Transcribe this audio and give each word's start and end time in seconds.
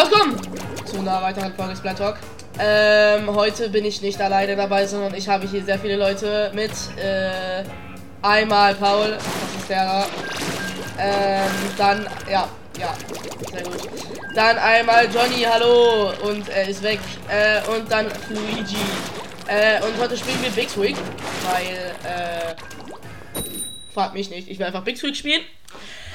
Willkommen 0.00 0.40
zu 0.86 0.98
einer 0.98 1.20
weiteren 1.20 1.52
Folge 1.54 1.74
Splat 1.74 1.98
Talk. 1.98 2.18
Ähm, 2.56 3.34
heute 3.34 3.68
bin 3.68 3.84
ich 3.84 4.00
nicht 4.00 4.20
alleine 4.20 4.54
dabei, 4.54 4.86
sondern 4.86 5.12
ich 5.12 5.28
habe 5.28 5.44
hier 5.48 5.64
sehr 5.64 5.76
viele 5.76 5.96
Leute 5.96 6.52
mit. 6.54 6.70
Äh, 6.96 7.64
einmal 8.22 8.76
Paul, 8.76 9.10
das 9.10 9.60
ist 9.60 9.68
der. 9.68 10.06
Ähm, 11.00 11.50
dann, 11.76 12.06
ja, 12.30 12.48
ja, 12.78 12.94
sehr 13.50 13.64
gut. 13.64 13.88
Dann 14.36 14.56
einmal 14.58 15.06
Johnny, 15.06 15.42
hallo, 15.42 16.12
und 16.22 16.48
er 16.48 16.68
ist 16.68 16.80
weg. 16.84 17.00
Äh, 17.28 17.68
und 17.68 17.90
dann 17.90 18.06
Luigi. 18.28 18.76
Äh, 19.48 19.82
und 19.82 20.00
heute 20.00 20.16
spielen 20.16 20.40
wir 20.42 20.50
Big 20.50 20.70
Swing, 20.70 20.96
weil, 21.50 21.96
äh, 22.04 22.54
fragt 23.92 24.14
mich 24.14 24.30
nicht, 24.30 24.48
ich 24.48 24.60
will 24.60 24.66
einfach 24.66 24.84
Big 24.84 24.96
Swing 24.96 25.14
spielen. 25.14 25.40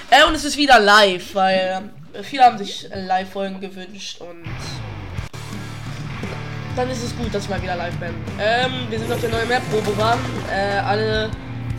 Äh, 0.09 0.23
und 0.23 0.35
es 0.35 0.45
ist 0.45 0.55
wieder 0.55 0.79
live, 0.79 1.35
weil 1.35 1.91
viele 2.21 2.43
haben 2.43 2.57
sich 2.57 2.87
Live-Folgen 2.93 3.59
gewünscht 3.59 4.21
und 4.21 4.45
dann 6.75 6.89
ist 6.89 7.03
es 7.03 7.15
gut, 7.15 7.33
dass 7.33 7.43
ich 7.43 7.49
mal 7.49 7.61
wieder 7.61 7.75
live 7.75 7.95
bin. 7.97 8.13
Ähm, 8.39 8.71
wir 8.89 8.97
sind 8.99 9.11
auf 9.11 9.21
der 9.21 9.29
neuen 9.29 9.47
Map, 9.47 9.61
Roboran. 9.71 10.19
Äh, 10.51 10.79
alle, 10.79 11.29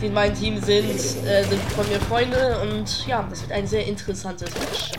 die 0.01 0.07
in 0.07 0.13
meinem 0.13 0.33
Team 0.33 0.61
sind, 0.61 0.89
äh, 0.89 1.43
sind 1.43 1.61
von 1.73 1.87
mir 1.89 1.99
Freunde 1.99 2.59
und 2.61 3.05
ja, 3.05 3.25
das 3.29 3.41
wird 3.41 3.51
ein 3.51 3.67
sehr 3.67 3.85
interessantes 3.85 4.49
Match. 4.53 4.91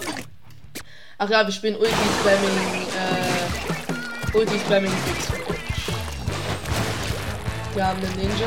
Ach 1.19 1.31
ja, 1.31 1.47
wir 1.47 1.53
spielen 1.53 1.77
Ulti 1.77 1.95
Spamming, 2.21 2.87
äh, 4.35 4.37
Ulti 4.37 4.59
Spamming 4.59 4.93
Wir 7.75 7.87
haben 7.87 8.01
den 8.01 8.11
Ninja 8.17 8.47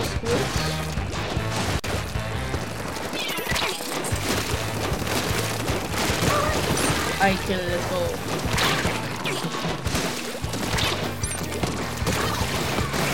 I 7.21 7.35
kill 7.45 7.57
let's 7.57 7.89
go. 7.89 7.99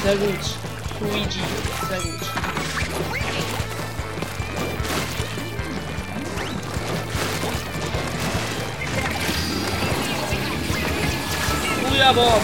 Sehr 0.03 0.17
gut. 0.17 0.45
Luigi, 1.01 1.41
sehr 1.89 2.01
gut. 2.01 2.45
Bomb. 12.13 12.41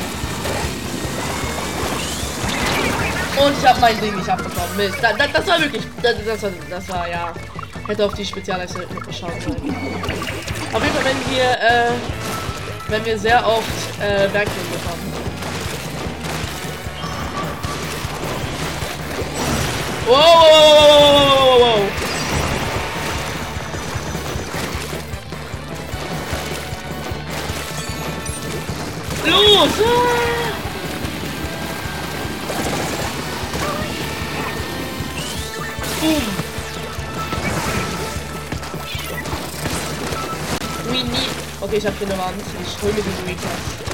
Und 3.38 3.58
ich 3.58 3.68
habe 3.68 3.80
mein 3.80 4.02
Ding 4.02 4.16
nicht 4.16 4.30
abbekommen. 4.30 4.78
Mist. 4.78 4.98
Das, 5.02 5.16
das, 5.18 5.32
das 5.32 5.48
war 5.48 5.60
wirklich. 5.60 5.84
Das, 6.02 6.16
das, 6.26 6.42
war, 6.42 6.52
das 6.70 6.90
war 6.90 7.08
ja. 7.08 7.34
Hätte 7.88 8.06
auf 8.06 8.14
die 8.16 8.26
Spezialleistung 8.26 8.84
geschaut 9.06 9.42
sollen. 9.42 10.61
Auf 10.74 10.82
jeden 10.82 10.96
Fall, 10.96 11.04
wenn 11.04 11.36
wir, 11.36 11.52
äh, 11.52 11.92
wenn 12.88 13.06
wir 13.06 13.20
sehr 13.20 13.46
oft 13.46 13.68
äh, 14.00 14.30
Bergling 14.30 14.72
bekommen. 14.72 15.12
Wow, 20.08 20.18
wow, 20.18 20.52
wow, 20.52 20.80
wow, 20.80 21.60
wow, 21.60 21.82
Los! 29.26 29.82
Ah! 29.86 30.32
Boom! 36.02 36.41
Okay, 41.62 41.78
ich 41.78 41.86
hab 41.86 41.96
hier 42.00 42.08
eine 42.08 42.18
Wand. 42.18 42.42
Ich 42.66 42.82
hole 42.82 42.92
mir 42.92 43.04
diese 43.04 43.22
Recast. 43.22 43.92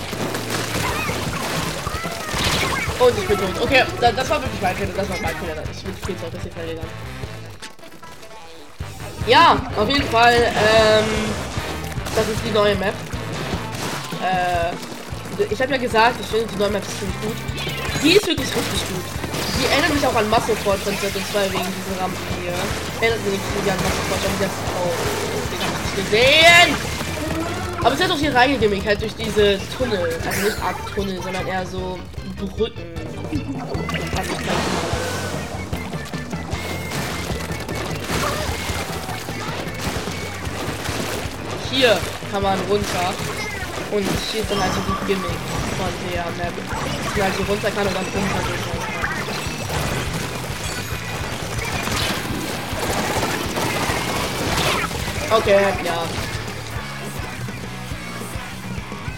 Und 2.98 3.18
ich 3.20 3.28
bin 3.28 3.38
tot. 3.38 3.62
Okay, 3.62 3.84
das, 4.00 4.16
das 4.16 4.30
war 4.30 4.42
wirklich 4.42 4.62
mein 4.62 4.76
Fehler. 4.78 4.94
Das 4.96 5.10
war 5.10 5.18
mein 5.22 5.36
Fehler. 5.36 5.64
Ich 5.70 5.84
bin 5.84 5.94
viel 5.94 6.18
zu 6.18 6.26
auf 6.26 6.32
das 6.32 6.44
hier 6.44 6.52
verlegen. 6.54 6.80
Ja, 9.28 9.58
auf 9.76 9.90
jeden 9.90 10.08
Fall. 10.08 10.34
Ähm, 10.34 11.06
das 12.16 12.30
ist 12.30 12.40
die 12.48 12.52
neue 12.52 12.76
Map. 12.76 12.96
Äh, 14.24 14.72
ich 15.52 15.62
habe 15.62 15.72
ja 15.72 15.78
gesagt, 15.78 16.16
ich 16.22 16.28
finde 16.28 16.48
die 16.48 16.56
neue 16.56 16.72
Map 16.72 16.84
ziemlich 16.88 17.22
gut. 17.22 17.36
Die 18.02 18.14
ist 18.14 18.26
wirklich 18.26 18.48
richtig 18.48 18.82
gut. 18.88 19.04
Die 19.60 19.66
erinnert 19.68 19.94
mich 19.94 20.08
auch 20.08 20.16
an 20.16 20.30
Muscle 20.30 20.56
Fort 20.64 20.80
von 20.80 20.98
Zeppelin 20.98 21.26
2 21.34 21.52
wegen 21.52 21.68
dieser 21.68 22.02
Rampen 22.02 22.28
hier. 22.42 22.56
Erinnert 23.02 23.26
mich 23.26 23.34
nicht 23.36 23.70
an 23.70 23.78
Muscle 23.84 24.08
Fort, 24.08 24.22
aber 24.24 24.40
jetzt. 24.40 24.56
Oh, 24.72 24.96
den 25.52 25.60
hab 25.60 25.76
ich 25.84 25.96
gesehen! 26.00 26.97
Aber 27.88 27.96
es 27.96 28.04
hat 28.04 28.12
auch 28.12 28.20
die 28.20 28.28
Reihe 28.28 28.58
Gimmick 28.58 28.86
halt 28.86 29.02
durch 29.02 29.16
diese 29.16 29.58
Tunnel. 29.78 30.20
Also 30.28 30.42
nicht 30.42 30.62
Art 30.62 30.76
Tunnel, 30.94 31.22
sondern 31.24 31.48
eher 31.48 31.66
so 31.66 31.98
Brücken. 32.36 32.84
Hier 41.72 41.98
kann 42.30 42.44
man 42.44 42.60
runter. 42.70 43.14
Und 43.94 44.06
hier 44.34 44.42
ist 44.42 44.52
dann 44.52 44.60
halt 44.60 44.74
so 44.74 44.82
die 44.82 45.08
Gimmick 45.08 45.32
von 45.78 45.88
der 46.12 46.26
Map. 46.44 46.54
Dass 46.58 47.16
man 47.16 47.24
halt 47.24 47.38
so 47.38 47.44
runter 47.44 47.72
kann 47.72 47.88
und 47.88 47.96
dann 47.96 48.04
runter 48.04 48.20
gehen 48.50 48.68
Okay, 55.30 55.86
ja. 55.86 56.04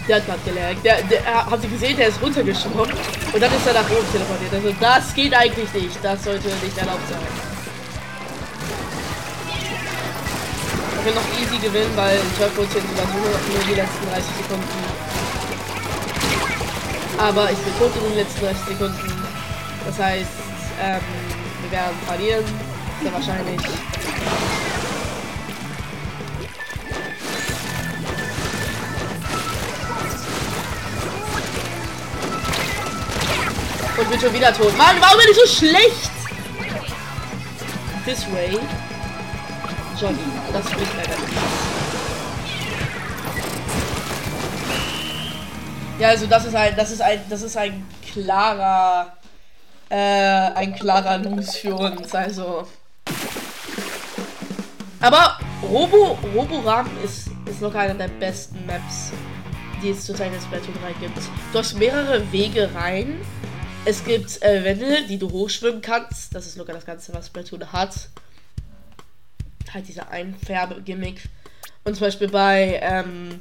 Der 0.08 0.16
hat 0.16 0.26
gerade 0.26 0.40
gelernt. 0.44 0.84
Der, 0.84 1.02
der, 1.02 1.24
haben 1.24 1.60
Sie 1.60 1.68
gesehen, 1.68 1.96
der 1.96 2.08
ist 2.08 2.20
runtergeschwommen 2.20 2.94
und 3.32 3.40
dann 3.40 3.52
ist 3.52 3.66
er 3.66 3.74
nach 3.74 3.90
oben 3.90 4.10
teleportiert. 4.12 4.54
Also 4.54 4.74
das 4.80 5.14
geht 5.14 5.34
eigentlich 5.34 5.72
nicht. 5.72 5.98
Das 6.02 6.24
sollte 6.24 6.48
nicht 6.48 6.78
erlaubt 6.78 7.08
sein. 7.08 7.18
Ich 10.98 11.06
will 11.06 11.14
noch 11.14 11.40
easy 11.40 11.58
gewinnen, 11.58 11.92
weil 11.96 12.18
Turbo 12.36 12.62
sind 12.70 12.86
sogar 12.90 13.06
nur, 13.14 13.30
nur 13.30 13.64
die 13.68 13.74
letzten 13.74 14.06
30 14.10 14.24
Sekunden. 14.36 14.68
Aber 17.16 17.50
ich 17.50 17.58
bin 17.58 17.72
tot 17.78 17.92
in 17.96 18.02
den 18.02 18.16
letzten 18.16 18.40
30 18.40 18.64
Sekunden. 18.68 19.22
Das 19.86 19.98
heißt, 19.98 20.30
ähm, 20.82 21.00
wir 21.62 21.70
werden 21.70 21.96
verlieren. 22.06 22.44
Sehr 23.02 23.12
wahrscheinlich. 23.12 23.60
Bin 34.10 34.20
schon 34.20 34.34
wieder 34.34 34.52
tot. 34.52 34.76
Mann, 34.76 34.96
warum 35.00 35.18
bin 35.18 35.28
ich 35.30 35.36
so 35.36 35.46
schlecht? 35.46 36.10
This 38.04 38.26
way. 38.32 38.58
Johnny, 40.00 40.18
das 40.52 40.70
spricht 40.70 40.96
leider 40.96 41.20
nicht. 41.20 41.38
Ja, 46.00 46.08
also 46.08 46.26
das 46.26 46.46
ist 46.46 46.54
ein, 46.54 46.76
das 46.76 46.90
ist 46.90 47.02
ein, 47.02 47.20
das 47.28 47.42
ist 47.42 47.56
ein 47.56 47.86
klarer, 48.12 49.12
äh, 49.90 49.96
ein 49.96 50.74
klarer 50.74 51.18
Lose 51.18 51.52
für 51.52 51.74
uns, 51.76 52.14
also. 52.14 52.66
Aber 55.00 55.38
Robo, 55.62 56.18
Roboram 56.34 56.88
ist, 57.04 57.28
ist 57.44 57.60
noch 57.60 57.74
einer 57.74 57.94
der 57.94 58.08
besten 58.08 58.64
Maps, 58.66 59.12
die 59.82 59.90
es 59.90 60.06
zurzeit 60.06 60.32
in 60.32 60.40
Splatoon 60.40 60.74
3 60.82 61.06
gibt. 61.06 61.18
Du 61.52 61.58
hast 61.58 61.74
mehrere 61.74 62.32
Wege 62.32 62.70
rein 62.74 63.20
es 63.84 64.04
gibt 64.04 64.42
äh, 64.42 64.64
Wände, 64.64 65.06
die 65.08 65.18
du 65.18 65.30
hochschwimmen 65.30 65.80
kannst. 65.80 66.34
Das 66.34 66.46
ist 66.46 66.56
locker 66.56 66.72
das 66.72 66.84
Ganze, 66.84 67.14
was 67.14 67.26
Splatoon 67.26 67.72
hat. 67.72 68.08
Halt 69.72 69.88
dieser 69.88 70.10
Einfärbe-Gimmick. 70.10 71.22
Und 71.84 71.94
zum 71.94 72.06
Beispiel 72.06 72.28
bei, 72.28 72.80
ähm, 72.82 73.40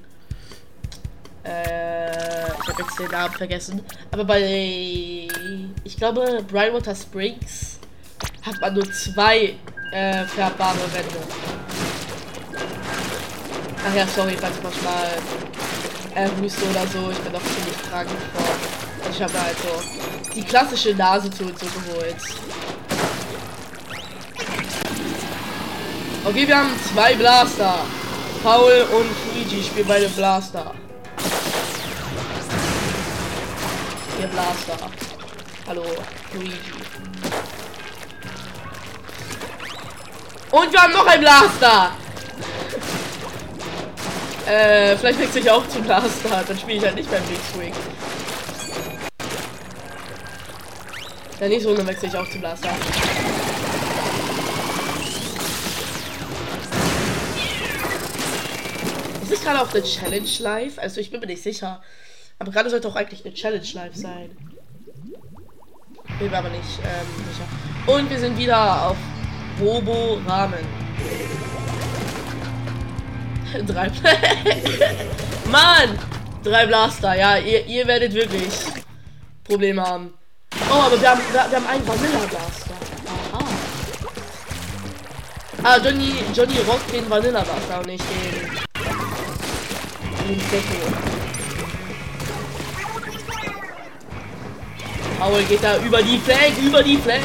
äh, 1.43 2.45
ich 2.45 2.67
habe 2.67 2.83
jetzt 2.83 2.99
den 2.99 3.11
Namen 3.11 3.33
vergessen. 3.33 3.81
Aber 4.11 4.23
bei, 4.23 5.27
ich 5.83 5.97
glaube, 5.97 6.43
Brightwater 6.47 6.95
Springs 6.95 7.79
hat 8.43 8.59
man 8.61 8.73
nur 8.73 8.89
zwei 8.91 9.55
äh, 9.91 10.25
färbbare 10.25 10.93
Wände. 10.93 11.19
Ach 13.87 13.95
ja, 13.95 14.07
sorry, 14.07 14.35
falls 14.39 14.55
manchmal 14.61 15.09
äh, 16.15 16.29
Wüste 16.41 16.65
oder 16.65 16.85
so. 16.87 17.09
Ich 17.11 17.17
bin 17.19 17.33
doch 17.33 17.43
ziemlich 17.43 17.77
krank 17.89 18.09
ich 19.09 19.21
habe 19.21 19.41
halt 19.41 19.57
so 19.57 20.08
die 20.35 20.43
klassische 20.43 20.93
Nasetour 20.95 21.47
so 21.47 21.65
geholt. 21.65 22.15
Okay, 26.25 26.47
wir 26.47 26.57
haben 26.57 26.71
zwei 26.93 27.15
Blaster. 27.15 27.79
Paul 28.43 28.87
und 28.93 29.35
Luigi 29.35 29.63
spielen 29.63 29.87
beide 29.87 30.07
Blaster. 30.09 30.73
Hier 34.17 34.27
Blaster. 34.27 34.89
Hallo, 35.67 35.83
Luigi. 36.33 36.53
Und 40.51 40.71
wir 40.71 40.81
haben 40.81 40.93
noch 40.93 41.05
ein 41.05 41.19
Blaster. 41.19 41.91
Äh, 44.47 44.97
vielleicht 44.97 45.19
wechsle 45.19 45.41
ich 45.41 45.51
auch 45.51 45.67
zum 45.67 45.83
Blaster, 45.83 46.43
dann 46.47 46.57
spiele 46.57 46.77
ich 46.77 46.83
halt 46.83 46.95
nicht 46.95 47.11
beim 47.11 47.23
Big 47.23 47.39
Swing. 47.53 47.73
Ja, 51.39 51.47
nicht 51.47 51.63
so, 51.63 51.73
dann 51.73 51.87
wechsle 51.87 52.09
ich 52.09 52.15
auch 52.17 52.29
zum 52.29 52.41
Blaster. 52.41 52.69
Ist 59.21 59.31
es 59.31 59.41
gerade 59.41 59.61
auch 59.61 59.73
eine 59.73 59.83
Challenge 59.83 60.29
live? 60.39 60.77
Also 60.79 60.99
ich 60.99 61.11
bin 61.11 61.21
mir 61.21 61.27
nicht 61.27 61.41
sicher. 61.41 61.81
Aber 62.39 62.51
gerade 62.51 62.69
sollte 62.69 62.89
auch 62.89 62.95
eigentlich 62.95 63.23
eine 63.23 63.33
Challenge 63.33 63.67
live 63.73 63.95
sein. 63.95 64.31
Bin 66.19 66.29
mir 66.29 66.37
aber 66.37 66.49
nicht 66.49 66.79
ähm, 66.83 67.23
sicher. 67.31 67.95
Und 67.95 68.09
wir 68.09 68.19
sind 68.19 68.37
wieder 68.37 68.89
auf 68.89 68.97
Robo 69.61 70.19
Ramen. 70.27 70.65
Drei. 73.65 73.89
Mann! 75.49 75.97
Drei 76.43 76.65
Blaster, 76.65 77.15
ja, 77.15 77.37
ihr, 77.37 77.65
ihr 77.65 77.87
werdet 77.87 78.13
wirklich 78.13 78.53
Probleme 79.43 79.81
haben. 79.81 80.18
Oh, 80.71 80.81
aber 80.81 81.01
wir 81.01 81.09
haben, 81.09 81.21
wir, 81.31 81.33
wir 81.33 81.57
haben 81.57 81.67
einen 81.67 81.87
Vanilla 81.87 82.19
Blaster. 82.29 82.75
Aha. 83.33 83.45
Ah, 85.63 85.77
Johnny, 85.83 86.13
Johnny 86.33 86.59
rockt 86.67 86.93
den 86.93 87.09
Vanilla 87.09 87.41
Blaster 87.41 87.79
und 87.79 87.87
nicht 87.87 88.03
den. 88.03 88.49
Den 90.27 90.39
Deckel. 90.51 91.19
Paul 95.19 95.43
geht 95.43 95.63
da 95.63 95.77
über 95.77 96.01
die 96.01 96.17
Flank, 96.19 96.57
über 96.61 96.81
die 96.81 96.97
Flank. 96.97 97.23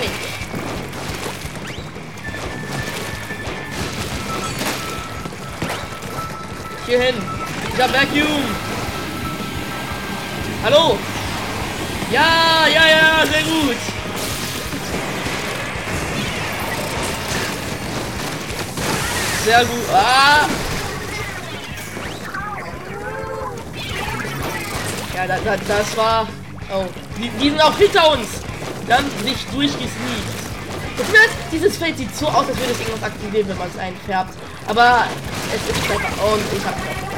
Hier 6.87 7.01
hin. 7.01 7.15
Ich 7.75 7.83
hab 7.83 7.93
Vacuum. 7.93 8.45
Hallo. 10.65 10.99
Ja, 12.15 12.69
ja, 12.69 12.87
ja, 12.87 13.27
sehr 13.27 13.43
gut. 13.43 13.77
Sehr 19.45 19.65
gut. 19.65 19.89
Ah. 19.93 20.47
Ja, 25.17 25.27
da, 25.27 25.39
da, 25.45 25.57
das 25.57 25.97
war. 25.97 26.29
Oh, 26.73 26.85
die, 27.19 27.29
die 27.31 27.51
sind 27.51 27.61
auch 27.61 27.77
hinter 27.77 28.13
uns. 28.13 28.29
Dann 28.87 29.05
nicht 29.25 29.53
durchgesneakt. 29.53 29.91
Dieses 31.51 31.77
Feld 31.77 31.99
sieht 31.99 32.15
so 32.15 32.29
aus, 32.29 32.47
als 32.47 32.57
würde 32.57 32.75
es 32.75 32.79
irgendwas 32.79 33.11
aktivieren, 33.11 33.49
wenn 33.49 33.59
man 33.59 33.69
es 33.75 33.77
einfärbt. 33.77 34.35
Aber 34.69 35.05
es 35.53 35.63
ist 35.69 35.91
einfach. 35.91 36.33
Und 36.33 36.43
ich 36.57 36.65
habe. 36.65 37.14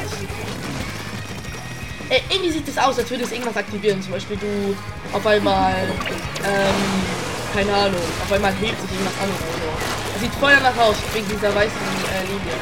Äh, 2.09 2.21
irgendwie 2.29 2.51
sieht 2.51 2.67
es 2.67 2.77
aus, 2.77 2.97
als 2.97 3.09
würde 3.09 3.25
es 3.25 3.31
irgendwas 3.31 3.57
aktivieren. 3.57 4.01
Zum 4.01 4.13
Beispiel 4.13 4.37
du 4.37 4.75
auf 5.13 5.25
einmal. 5.25 5.73
Ähm, 6.45 7.27
keine 7.53 7.73
Ahnung. 7.73 8.01
Auf 8.23 8.31
einmal 8.31 8.53
hebt 8.53 8.79
sich 8.81 8.91
irgendwas 8.91 9.13
an 9.21 9.29
oder 9.29 9.53
so. 9.53 10.15
Es 10.15 10.21
sieht 10.21 10.33
voll 10.35 10.51
danach 10.55 10.77
aus, 10.77 10.95
wegen 11.13 11.27
dieser 11.27 11.53
weißen 11.53 11.77
äh, 12.13 12.25
Linie. 12.27 12.53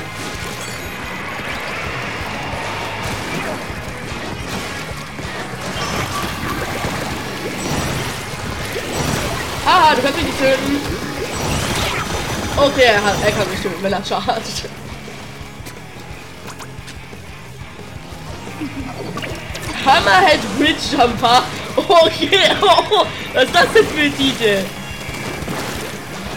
Ah, 9.68 9.96
du 9.96 10.02
kannst 10.02 10.18
mich 10.18 10.26
nicht 10.26 10.40
töten. 10.40 10.80
Okay, 12.58 12.84
er, 12.84 13.04
hat, 13.04 13.16
er 13.24 13.32
kann 13.32 13.50
mich 13.50 13.60
töten, 13.60 13.82
wenn 13.82 13.94
er 13.94 14.06
chargt. 14.06 14.70
Hammerhead 19.86 20.40
Bridge 20.58 20.98
Jumper. 20.98 21.44
Okay, 21.78 22.40
oh, 22.62 23.06
was 23.34 23.44
ist 23.44 23.56
das 23.56 23.74
denn 23.74 23.86
für 23.88 24.02
ein 24.02 24.18
Titel? 24.18 24.66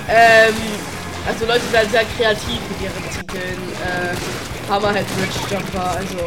Ähm, 0.09 0.55
also 1.27 1.47
Leute 1.47 1.61
sind 1.61 1.91
sehr 1.91 2.05
kreativ 2.17 2.61
mit 2.69 2.83
ihren 2.83 3.03
Titeln. 3.11 3.73
Äh, 3.83 4.71
Hammerhead 4.71 5.07
Bridge 5.17 5.39
Jumper, 5.51 5.91
also 5.97 6.19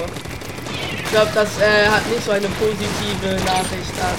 ich 0.93 1.11
glaube, 1.11 1.31
das 1.35 1.59
äh, 1.59 1.87
hat 1.87 2.07
nicht 2.09 2.23
so 2.23 2.31
eine 2.31 2.47
positive 2.47 3.35
Nachricht 3.45 3.93
an 4.01 4.17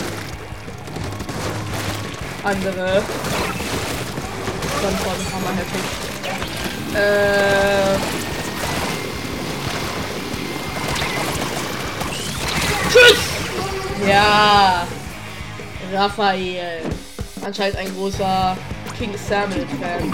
andere. 2.45 3.03
Dann 4.83 4.97
von 4.99 5.19
Hammerhead. 5.33 5.67
Äh, 6.95 8.32
Tschüss! 12.93 13.19
Ja. 14.07 14.87
Raphael. 15.95 16.83
Anscheinend 17.45 17.77
ein 17.79 17.95
großer 17.97 18.57
King 18.99 19.15
Samuel-Fan. 19.29 20.13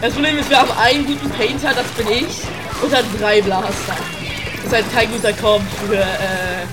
Das 0.00 0.14
Problem 0.14 0.38
ist, 0.38 0.48
wir 0.48 0.58
haben 0.60 0.70
einen 0.80 1.06
guten 1.06 1.28
Painter, 1.30 1.74
das 1.74 1.86
bin 1.88 2.08
ich, 2.08 2.42
und 2.82 2.92
dann 2.92 3.04
drei 3.20 3.42
Blaster. 3.42 3.96
Das 4.56 4.64
ist 4.64 4.72
halt 4.72 4.92
kein 4.94 5.10
guter 5.10 5.32
Komp 5.32 5.64
für 5.86 5.96
äh, 5.96 6.64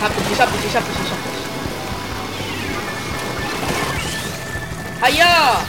Turfwar. 0.00 0.08
hab 0.08 0.16
dich, 0.16 0.32
ich 0.32 0.40
hab 0.40 0.52
dich, 0.52 0.64
ich 0.64 0.76
hab 0.76 0.84
dich, 0.84 0.96
ich 1.04 1.10
hab 1.10 1.18
dich. 1.24 1.40
Ah 5.02 5.08
ja! 5.08 5.62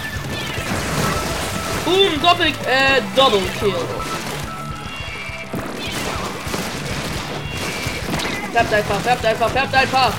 Boom, 1.86 2.22
Doppel, 2.22 2.48
äh, 2.48 3.02
Double 3.16 3.42
Kill. 3.60 3.74
Färbt 8.54 8.74
einfach, 8.74 9.00
färbt 9.02 9.26
einfach, 9.26 9.50
färbt 9.50 9.74
einfach. 9.74 10.14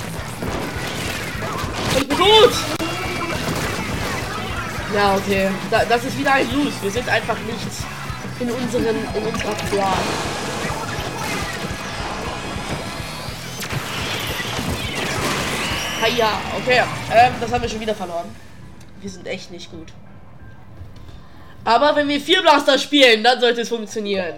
Ich 1.95 2.07
bin 2.07 2.17
gut! 2.17 2.53
Ja, 4.95 5.15
okay. 5.15 5.49
Da, 5.71 5.85
das 5.85 6.03
ist 6.03 6.17
wieder 6.17 6.33
ein 6.33 6.51
Lose. 6.51 6.73
Wir 6.81 6.91
sind 6.91 7.09
einfach 7.09 7.37
nicht 7.39 7.67
in 8.39 8.51
unseren, 8.51 8.85
in 8.85 9.23
unserer 9.23 9.53
Plan. 9.71 10.42
Ja, 16.17 16.39
okay. 16.57 16.83
Ähm, 17.11 17.33
das 17.39 17.51
haben 17.51 17.61
wir 17.61 17.69
schon 17.69 17.79
wieder 17.79 17.95
verloren. 17.95 18.33
Wir 19.01 19.09
sind 19.09 19.27
echt 19.27 19.51
nicht 19.51 19.71
gut. 19.71 19.87
Aber 21.65 21.95
wenn 21.95 22.07
wir 22.07 22.19
vier 22.19 22.41
Blaster 22.41 22.77
spielen, 22.77 23.23
dann 23.23 23.39
sollte 23.39 23.61
es 23.61 23.69
funktionieren. 23.69 24.35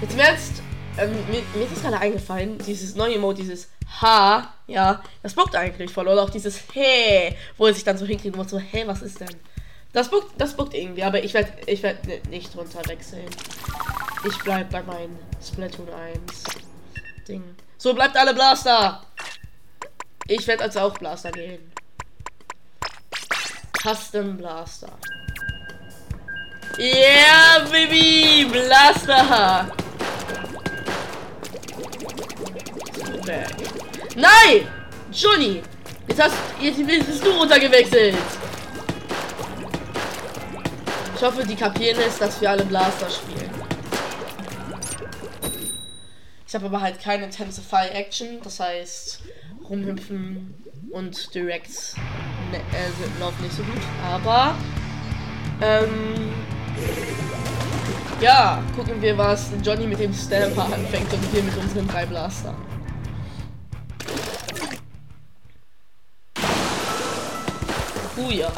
Jetzt 0.00 0.14
im 0.14 0.20
Ernst, 0.20 0.62
ähm, 0.96 1.10
mir, 1.30 1.42
mir, 1.54 1.70
ist 1.70 1.82
gerade 1.82 1.98
eingefallen, 1.98 2.56
dieses 2.58 2.94
neue 2.94 3.18
Mode, 3.18 3.42
dieses 3.42 3.68
H, 4.00 4.54
ja, 4.66 5.02
das 5.22 5.34
bockt 5.34 5.56
eigentlich 5.56 5.90
voll. 5.90 6.08
Oder 6.08 6.22
auch 6.22 6.30
dieses 6.30 6.62
Hey, 6.72 7.36
wo 7.58 7.66
er 7.66 7.74
sich 7.74 7.84
dann 7.84 7.98
so 7.98 8.06
hinkriegt 8.06 8.36
und 8.36 8.48
so, 8.48 8.58
hey, 8.58 8.86
was 8.86 9.02
ist 9.02 9.20
denn? 9.20 9.36
Das 9.92 10.08
buckt, 10.08 10.32
das 10.38 10.54
buckt 10.54 10.74
irgendwie, 10.74 11.02
aber 11.02 11.22
ich 11.22 11.34
werde 11.34 11.52
ich 11.66 11.82
werd 11.82 12.06
nicht 12.28 12.56
runter 12.56 12.80
wechseln. 12.86 13.26
Ich 14.24 14.38
bleib 14.38 14.70
bei 14.70 14.82
meinem 14.82 15.18
Splatoon 15.42 15.88
1 15.92 16.44
Ding. 17.26 17.42
So 17.76 17.94
bleibt 17.94 18.16
alle 18.16 18.34
Blaster. 18.34 19.02
Ich 20.28 20.46
werde 20.46 20.64
als 20.64 20.76
auch 20.76 20.96
Blaster 20.98 21.32
gehen. 21.32 21.72
Custom 23.82 24.36
Blaster. 24.36 24.92
Yeah, 26.78 27.66
Baby! 27.70 28.46
Blaster! 28.50 29.70
Nein! 34.14 34.68
Johnny! 35.12 35.62
Jetzt 36.06 36.22
hast 36.22 36.34
jetzt 36.60 36.86
bist 36.86 37.24
du 37.24 37.30
runtergewechselt. 37.30 38.16
Ich 41.20 41.26
hoffe, 41.26 41.46
die 41.46 41.54
kapieren 41.54 41.98
es, 42.00 42.18
dass 42.18 42.40
wir 42.40 42.48
alle 42.48 42.64
Blaster 42.64 43.06
spielen. 43.10 43.50
Ich 46.48 46.54
habe 46.54 46.64
aber 46.64 46.80
halt 46.80 46.98
keine 46.98 47.24
Intensify 47.26 47.88
Action, 47.92 48.40
das 48.42 48.58
heißt 48.58 49.20
rumhüpfen 49.68 50.54
und 50.90 51.34
direkt 51.34 51.94
ne, 52.50 52.56
äh, 52.56 53.20
laufen 53.20 53.42
nicht 53.42 53.54
so 53.54 53.62
gut. 53.62 53.82
Aber 54.02 54.54
ähm, 55.60 56.32
ja, 58.22 58.64
gucken 58.74 59.02
wir, 59.02 59.18
was 59.18 59.50
Johnny 59.62 59.86
mit 59.86 59.98
dem 59.98 60.14
Stamper 60.14 60.72
anfängt 60.72 61.12
und 61.12 61.34
wir 61.34 61.42
mit 61.42 61.54
unseren 61.54 61.86
drei 61.86 62.06
Blastern. 62.06 62.56
ja. 68.30 68.50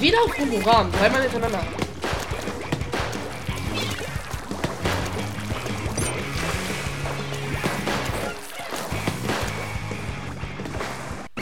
Wieder 0.00 0.18
auf 0.22 0.38
Homoram, 0.38 0.92
dreimal 0.92 1.22
hintereinander. 1.22 1.64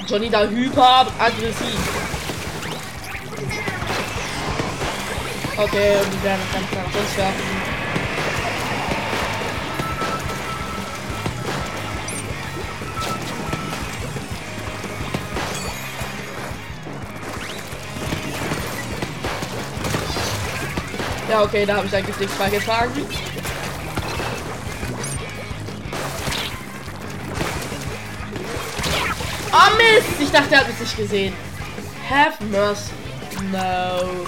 Johnny 0.09 0.31
da 0.31 0.45
hyper 0.47 1.07
aggressiv. 1.19 1.79
Okay, 5.59 5.97
und 6.03 6.13
die 6.13 6.23
werden 6.23 6.43
ganz 6.53 6.73
nach 6.73 7.01
uns 7.01 7.17
werfen. 7.17 7.56
Ja, 21.29 21.43
okay, 21.43 21.67
da 21.67 21.77
habe 21.77 21.87
ich 21.87 21.95
eigentlich 21.95 22.17
nichts 22.19 22.37
beigetragen. 22.37 22.93
Oh 29.53 29.77
Mist! 29.77 30.21
Ich 30.21 30.31
dachte, 30.31 30.55
er 30.55 30.61
hat 30.61 30.69
mich 30.69 30.79
nicht 30.79 30.97
gesehen. 30.97 31.35
Have 32.09 32.45
mercy. 32.45 32.93
No. 33.51 34.27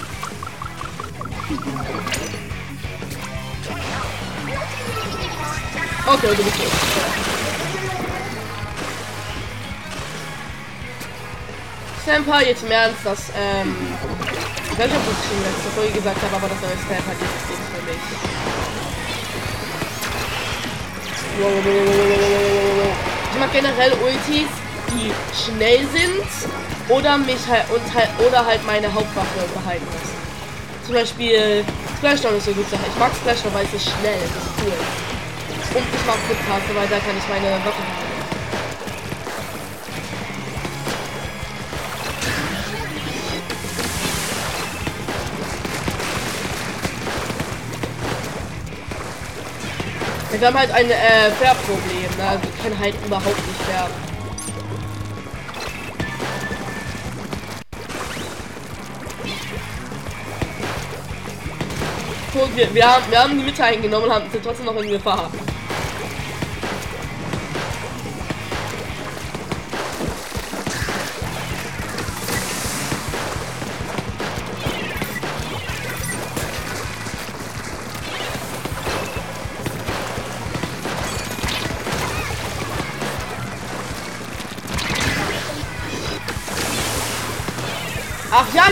Okay, 6.05 6.35
du 6.35 6.43
bist 6.43 6.57
tot. 6.57 6.71
Senpai, 12.05 12.45
jetzt 12.45 12.63
im 12.63 12.71
Ernst, 12.71 12.97
das, 13.03 13.31
ähm, 13.37 13.75
weiß 14.79 14.87
nicht, 14.87 14.95
ob 14.95 15.03
ich 15.03 15.19
das 15.19 15.27
schon 15.27 15.43
letzte 15.43 15.69
Folge 15.75 15.91
gesagt 15.91 16.21
habe, 16.23 16.35
aber 16.39 16.47
das 16.47 16.59
neue 16.63 16.79
Senpai 16.79 17.11
ist 17.11 17.19
nichts 17.51 17.67
für 17.67 17.83
mich. 17.83 17.99
Ich 23.31 23.39
mag 23.39 23.51
generell 23.51 23.91
Ultis, 23.99 24.51
die 24.95 25.11
schnell 25.35 25.83
sind 25.91 26.31
oder 26.87 27.17
mich 27.17 27.43
halt 27.47 27.67
und 27.69 27.83
halt 27.93 28.09
oder 28.25 28.45
halt 28.45 28.65
meine 28.65 28.87
Hauptwaffe 28.87 29.43
behalten 29.53 29.85
lassen. 29.91 30.15
Zum 30.85 30.95
Beispiel 30.95 31.65
Splashdown 31.97 32.37
ist 32.37 32.45
so 32.45 32.51
gut 32.51 32.69
Sache. 32.71 32.87
Ich 32.87 32.99
mag 32.99 33.11
Splashdown, 33.15 33.53
weil 33.53 33.65
es 33.65 33.73
ist 33.73 33.83
schnell, 33.83 34.19
es 34.23 34.31
ist 34.31 34.51
cool. 34.63 34.79
Und 35.75 35.85
ich 35.91 36.05
mag 36.07 36.17
Footcaster, 36.27 36.73
weil 36.75 36.87
da 36.87 36.99
kann 37.03 37.15
ich 37.19 37.27
meine 37.27 37.51
Waffe 37.67 37.83
behalten. 37.83 38.08
Wir 50.39 50.47
haben 50.47 50.57
halt 50.57 50.71
ein 50.71 50.89
äh, 50.89 51.31
Färbproblem, 51.37 52.17
ne? 52.17 52.29
Also 52.29 52.43
wir 52.43 52.63
können 52.63 52.79
halt 52.79 52.95
überhaupt 53.05 53.27
nicht 53.27 53.61
färben. 53.63 53.93
Guck, 62.31 62.55
wir, 62.55 62.73
wir, 62.73 62.87
haben, 62.87 63.03
wir 63.09 63.19
haben 63.21 63.37
die 63.37 63.43
Mitte 63.43 63.63
eingenommen 63.65 64.05
und 64.05 64.13
haben, 64.13 64.31
sind 64.31 64.41
trotzdem 64.41 64.65
noch 64.67 64.81
in 64.81 64.91
Gefahr. 64.91 65.29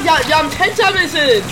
Ja, 0.08 0.18
wir 0.26 0.38
haben 0.38 0.50
Tentamissiles! 0.50 1.44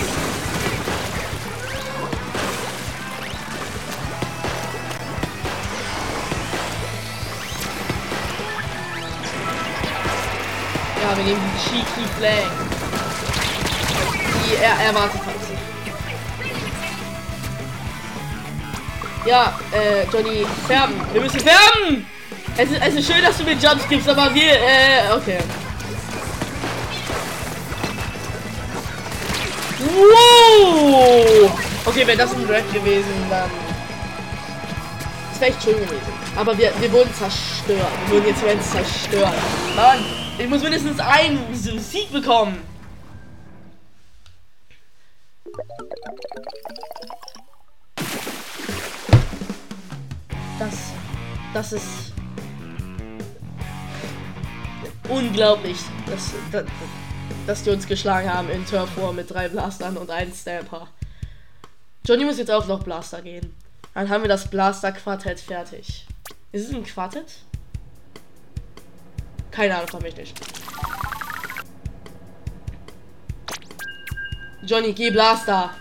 Ja, 11.02 11.18
wir 11.18 11.24
nehmen 11.26 11.42
die 11.54 11.70
Cheeky 11.70 12.08
Flag. 12.18 12.50
Die 14.46 14.56
er 14.56 14.88
erwartet 14.88 15.22
hat. 15.26 15.36
Ja, 19.26 19.60
äh, 19.72 20.06
Johnny, 20.14 20.46
färben. 20.68 20.96
Wir 21.12 21.22
müssen 21.22 21.40
färben! 21.42 22.08
Es 22.58 22.70
ist, 22.72 22.82
es 22.82 22.96
ist 22.96 23.12
schön, 23.12 23.22
dass 23.22 23.38
du 23.38 23.44
mir 23.44 23.54
Jumps 23.54 23.86
gibst, 23.90 24.08
aber 24.08 24.34
wir, 24.34 24.54
äh, 24.54 25.14
okay. 25.14 25.40
Okay, 31.88 32.08
wäre 32.08 32.18
das 32.18 32.34
ein 32.34 32.48
Drag 32.48 32.64
gewesen, 32.74 33.14
dann. 33.30 33.50
Das 35.30 35.40
wäre 35.40 35.52
echt 35.52 35.64
schön 35.64 35.76
gewesen. 35.76 36.14
Aber 36.36 36.58
wir, 36.58 36.72
wir 36.80 36.92
wurden 36.92 37.14
zerstört. 37.14 37.88
Wir 38.08 38.16
wurden 38.16 38.28
jetzt 38.28 38.44
werden 38.44 38.62
zerstört. 38.62 39.36
Mann, 39.76 40.04
ich 40.40 40.50
muss 40.50 40.64
mindestens 40.64 41.00
einen 41.00 41.54
Sieg 41.54 42.12
bekommen. 42.12 42.58
Das. 50.58 50.76
Das 51.54 51.72
ist. 51.72 52.14
Unglaublich. 55.08 55.78
Das, 56.08 56.32
das, 56.52 56.66
dass 57.46 57.64
die 57.64 57.70
uns 57.70 57.86
geschlagen 57.86 58.34
haben 58.34 58.50
in 58.50 58.66
Turf 58.66 58.90
War 58.98 59.14
mit 59.14 59.30
drei 59.30 59.50
Blastern 59.50 59.98
und 59.98 60.10
einem 60.10 60.34
Stamper. 60.34 60.88
Johnny 62.06 62.24
muss 62.24 62.38
jetzt 62.38 62.52
auch 62.52 62.68
noch 62.68 62.84
Blaster 62.84 63.20
gehen. 63.24 63.56
Dann 63.96 64.10
haben 64.10 64.22
wir 64.22 64.28
das 64.28 64.48
Blaster-Quartett 64.48 65.40
fertig. 65.40 66.06
Ist 66.52 66.70
es 66.70 66.76
ein 66.76 66.84
Quartett? 66.84 67.40
Keine 69.50 69.76
Ahnung, 69.76 69.88
von 69.88 70.04
mich 70.04 70.16
nicht. 70.16 70.40
Johnny, 74.62 74.94
geh 74.94 75.10
Blaster. 75.10 75.72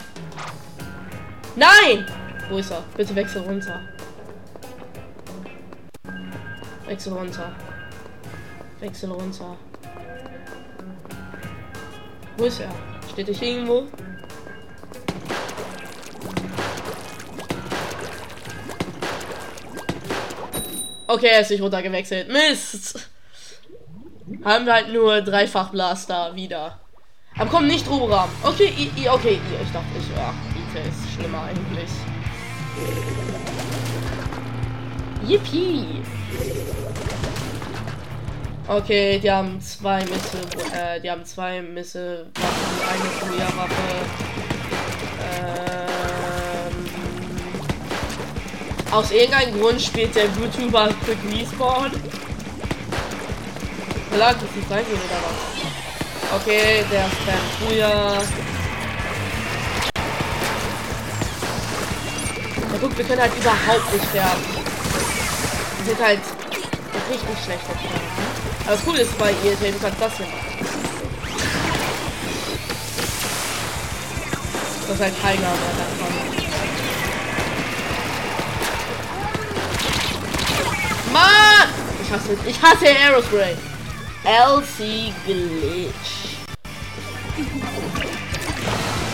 Nein! 1.56 2.06
Wo 2.48 2.56
ist 2.56 2.70
er? 2.70 2.82
Bitte 2.96 3.14
wechsel 3.14 3.42
runter. 3.42 3.80
Wechsel 6.86 7.12
runter. 7.12 7.54
Wechsel 8.80 9.10
runter. 9.10 9.56
Wo 12.38 12.44
ist 12.44 12.60
er? 12.60 12.70
Steht 13.12 13.28
hier 13.28 13.48
irgendwo? 13.48 13.86
Okay, 21.14 21.28
er 21.28 21.42
ist 21.42 21.50
nicht 21.50 21.62
runtergewechselt. 21.62 22.28
Mist! 22.28 23.08
Haben 24.44 24.66
wir 24.66 24.72
halt 24.72 24.92
nur 24.92 25.20
dreifach 25.20 25.70
Blaster 25.70 26.34
wieder. 26.34 26.80
Aber 27.38 27.48
komm 27.48 27.68
nicht 27.68 27.88
Roboram. 27.88 28.28
Okay, 28.42 28.72
I, 28.76 28.90
I, 29.00 29.08
okay, 29.08 29.34
I, 29.34 29.62
ich 29.62 29.70
dachte, 29.70 29.86
ich, 29.96 30.08
ja, 30.16 30.34
Ite 30.50 30.88
ist 30.88 31.14
schlimmer 31.14 31.44
eigentlich. 31.44 31.90
Yippie! 35.24 36.02
Okay, 38.66 39.20
die 39.20 39.30
haben 39.30 39.60
zwei 39.60 40.00
Misse, 40.00 40.38
äh, 40.76 41.00
die 41.00 41.08
haben 41.08 41.24
zwei 41.24 41.62
Misse, 41.62 42.26
eine 42.34 43.10
Feuerwaffe. 43.20 43.72
Ähm, 45.22 46.13
aus 48.94 49.10
irgendeinem 49.10 49.60
Grund 49.60 49.82
spielt 49.82 50.14
der 50.14 50.26
YouTuber 50.26 50.88
Quick 51.04 51.18
Respawn. 51.32 51.90
Klar, 54.12 54.34
das 54.34 54.42
ist 54.42 54.68
sein 54.68 54.84
oder 54.86 55.18
was? 55.24 56.40
Okay, 56.40 56.84
der 56.92 57.10
dann 57.26 57.44
früher. 57.58 58.22
Na 62.70 62.78
guck, 62.80 62.96
wir 62.96 63.04
können 63.04 63.20
halt 63.20 63.32
überhaupt 63.36 63.92
nicht 63.92 64.08
sterben. 64.10 64.42
Wir 65.78 65.94
sind 65.94 66.06
halt 66.06 66.20
richtig 67.10 67.44
schlecht 67.44 67.64
sterben. 67.64 68.14
Aber 68.64 68.76
das 68.76 68.84
Coole 68.84 69.00
ist 69.00 69.18
bei 69.18 69.30
ihr, 69.30 69.56
du 69.56 69.78
kannst 69.80 70.00
das 70.00 70.16
hier 70.16 70.26
machen. 70.26 70.54
Das 74.86 74.94
ist 74.94 75.02
halt 75.02 75.14
Tiger, 75.16 75.40
der 75.40 75.74
davon. 75.80 76.28
Mann! 76.28 76.33
Ich 82.14 82.20
hasse, 82.20 82.36
ich 82.46 82.62
hasse 82.62 82.86
Aerospray. 82.86 83.56
LC 84.24 85.12
Glitch. 85.26 86.38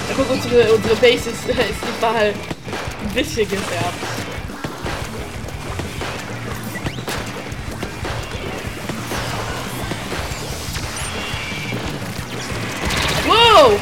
Ja, 0.07 0.15
guck, 0.17 0.31
unsere, 0.31 0.71
unsere 0.75 0.97
Base 0.97 1.31
ist, 1.31 1.31
ist 1.49 1.49
nicht 1.49 2.03
mal 2.03 2.15
ein 2.15 2.35
bisschen 3.15 3.49
gefärbt. 3.49 3.95
Wow! 13.27 13.81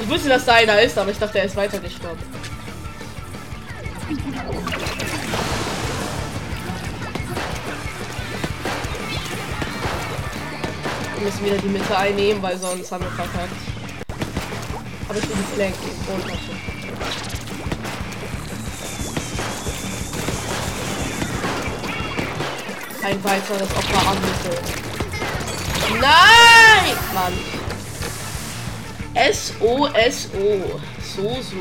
Ich 0.00 0.08
wusste, 0.08 0.28
dass 0.28 0.44
da 0.44 0.52
einer 0.52 0.82
ist, 0.82 0.98
aber 0.98 1.10
ich 1.10 1.18
dachte, 1.18 1.38
er 1.38 1.46
ist 1.46 1.56
weiter 1.56 1.78
gestorben. 1.78 2.35
Müssen 11.26 11.44
wieder 11.44 11.58
die 11.58 11.68
Mitte 11.68 11.98
einnehmen, 11.98 12.40
weil 12.40 12.56
sonst 12.56 12.92
haben 12.92 13.02
wir 13.02 13.10
verkackt. 13.10 13.50
Aber 15.08 15.18
ich 15.18 15.24
bin 15.24 15.38
flank 15.54 15.74
ohne 16.12 16.22
Tasche. 16.22 16.52
Ein 23.02 23.24
weiteres 23.24 23.62
Opfer 23.62 24.08
am 24.08 24.18
Mittel. 24.20 24.58
Nein! 26.00 26.96
Mann. 27.12 27.32
S-O-S-O. 29.14 30.80
So, 31.02 31.22
so. 31.22 31.56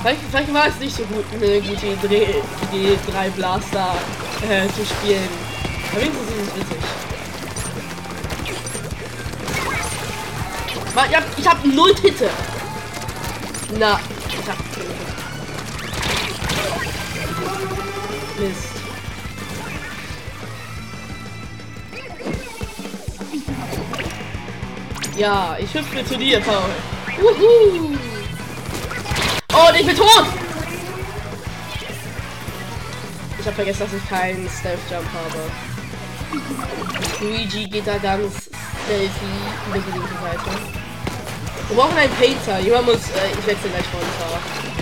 Vielleicht, 0.00 0.20
vielleicht 0.30 0.54
war 0.54 0.68
es 0.68 0.78
nicht 0.78 0.96
so 0.96 1.02
gut, 1.04 1.24
eine 1.34 1.60
gute 1.60 1.86
Idee, 1.86 2.42
die 2.72 2.96
drei 3.10 3.28
Blaster 3.30 3.94
äh, 4.48 4.68
zu 4.68 4.86
spielen. 4.86 5.47
Wenigstens 5.94 6.28
ist 6.28 6.38
es 6.38 6.56
witzig. 6.56 6.78
Mann, 10.94 11.10
ich 11.10 11.16
hab, 11.16 11.38
ich 11.38 11.48
hab 11.48 11.64
null 11.64 11.94
Titte. 11.94 12.30
Na, 13.78 14.00
ich 14.28 14.48
hab. 14.48 14.56
Mist. 18.38 18.78
Ja, 25.16 25.56
ich 25.58 25.74
hüpfe 25.74 26.04
zu 26.04 26.16
dir, 26.16 26.40
Paul. 26.40 26.70
Wuhu! 27.20 27.96
Oh, 29.52 29.68
ich 29.76 29.86
bin 29.86 29.96
tot! 29.96 30.26
Ich 33.40 33.46
habe 33.46 33.56
vergessen, 33.56 33.80
dass 33.80 33.92
ich 33.92 34.08
keinen 34.08 34.48
Stealth 34.48 34.78
Jump 34.90 35.06
habe. 35.12 35.67
Luigi 37.20 37.68
geht 37.68 37.86
da 37.86 37.96
ganz 37.98 38.48
stealthy 38.84 39.08
über 39.68 39.78
die 39.78 39.92
linke 39.92 40.14
Seite. 40.22 40.58
Wir 41.68 41.76
brauchen 41.76 41.96
einen 41.96 42.12
Painter. 42.14 42.58
Jemand 42.60 42.86
muss. 42.86 43.10
Äh, 43.10 43.32
ich 43.38 43.46
wechsle 43.46 43.70
gleich 43.70 43.84
runter. 43.92 44.40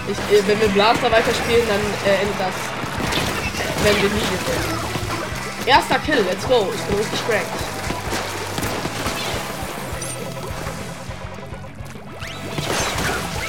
Ich, 0.08 0.36
äh, 0.36 0.42
wenn 0.46 0.60
wir 0.60 0.68
Blaster 0.68 1.10
weiterspielen, 1.10 1.66
dann 1.68 1.80
äh, 2.04 2.20
endet 2.20 2.38
das. 2.38 2.54
Wenn 3.82 3.96
wir 3.96 4.10
nie 4.10 4.20
gewinnen. 4.20 4.78
Erster 5.66 5.98
Kill, 6.00 6.24
let's 6.28 6.46
go. 6.46 6.68
Ich 6.74 6.80
bin 6.82 6.98
richtig 6.98 7.20
cracked. 7.26 7.76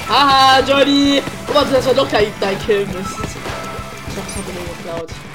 Haha, 0.08 0.60
Johnny! 0.66 1.22
Oh, 1.48 1.54
warte, 1.54 1.72
das 1.72 1.86
war 1.86 1.94
doch 1.94 2.10
kein, 2.10 2.32
dein 2.40 2.58
Kill, 2.60 2.86
Mist. 2.86 2.96
Ich 2.96 4.14
dachte, 4.14 4.24
das 4.24 4.36
hat 4.36 4.46
mir 4.46 4.74
geklaut. 4.74 5.27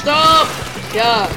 Stopp! 0.00 0.48
Ja. 0.94 1.28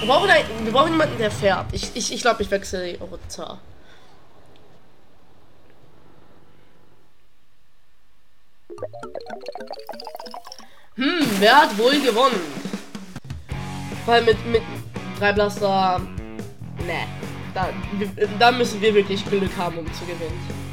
Wir 0.00 0.06
brauchen, 0.06 0.30
einen, 0.30 0.64
wir 0.64 0.72
brauchen 0.72 0.92
jemanden, 0.92 1.18
der 1.18 1.30
färbt. 1.30 1.74
Ich, 1.74 1.94
ich, 1.94 2.14
ich 2.14 2.22
glaube, 2.22 2.42
ich 2.42 2.50
wechsle 2.50 2.98
runter. 2.98 3.58
Hm, 10.94 11.26
wer 11.40 11.56
hat 11.56 11.76
wohl 11.76 12.00
gewonnen? 12.00 12.40
Weil 14.06 14.22
mit, 14.22 14.46
mit 14.46 14.62
drei 15.18 15.32
Blaster. 15.34 16.00
Ne. 16.86 17.06
Da, 17.52 17.68
da 18.38 18.50
müssen 18.50 18.80
wir 18.80 18.94
wirklich 18.94 19.22
Glück 19.26 19.54
haben, 19.58 19.76
um 19.76 19.92
zu 19.92 20.06
gewinnen. 20.06 20.69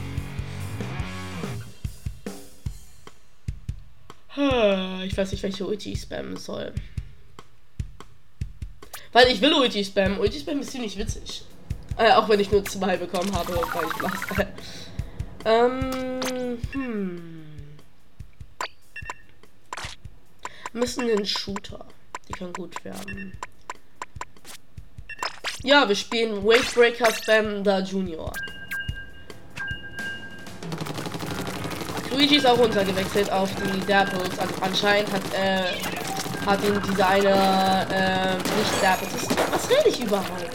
Ich 4.38 5.18
weiß 5.18 5.32
nicht, 5.32 5.42
welche 5.42 5.66
Ulti 5.66 5.94
ich 5.94 6.02
spammen 6.02 6.38
soll. 6.38 6.72
Weil 9.12 9.28
ich 9.32 9.42
will 9.42 9.54
Ulti 9.54 9.84
spammen. 9.84 10.20
Ulti 10.20 10.40
spammen 10.40 10.62
ist 10.62 10.72
ziemlich 10.72 10.98
witzig. 10.98 11.44
Äh, 11.98 12.12
auch 12.12 12.30
wenn 12.30 12.40
ich 12.40 12.52
nur 12.52 12.64
zwei 12.64 12.98
bekommen 12.98 13.36
habe, 13.36 13.54
weil 13.74 13.88
ich 13.88 13.94
Blaster. 13.94 14.48
ähm, 15.46 16.60
hm. 16.72 17.38
müssen 20.74 21.08
den 21.08 21.26
Shooter. 21.26 21.86
Die 22.28 22.34
kann 22.34 22.54
gut 22.54 22.84
werden. 22.86 23.38
Ja, 25.64 25.88
wir 25.88 25.96
spielen 25.96 26.44
Wavebreaker 26.44 27.12
Spam 27.12 27.64
da 27.64 27.80
Junior. 27.80 28.32
Luigi 32.18 32.38
ist 32.38 32.48
auch 32.48 32.58
runtergewechselt 32.58 33.32
auf 33.32 33.48
die 33.56 33.86
Dapples. 33.86 34.40
Also 34.40 34.54
anscheinend 34.62 35.12
hat, 35.14 35.22
äh, 35.34 35.66
hat 36.48 36.64
ihn 36.64 36.82
dieser 36.90 37.10
eine 37.10 37.30
äh, 37.92 38.36
nicht 38.38 38.74
Dapples. 38.82 39.28
Was 39.52 39.70
rede 39.70 39.90
ich 39.90 40.02
überhaupt? 40.02 40.50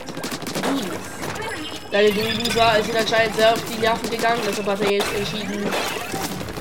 Deine 1.93 2.09
Loser 2.09 2.79
ist 2.81 2.89
ihn 2.89 2.97
anscheinend 2.97 3.37
sehr 3.37 3.53
auf 3.53 3.61
die 3.71 3.79
Nerven 3.79 4.11
gegangen, 4.11 4.41
deshalb 4.45 4.67
hat 4.67 4.81
er 4.81 4.91
jetzt 4.91 5.15
entschieden, 5.17 5.65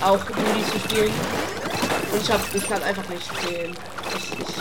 auch 0.01 0.23
Luli 0.29 0.65
zu 0.71 0.79
spielen. 0.87 1.13
Und 2.11 2.21
ich 2.21 2.31
hab, 2.31 2.41
ich 2.53 2.69
kann 2.69 2.83
einfach 2.83 3.09
nicht 3.09 3.25
sehen. 3.41 3.75
Ich, 4.15 4.39
ich, 4.39 4.55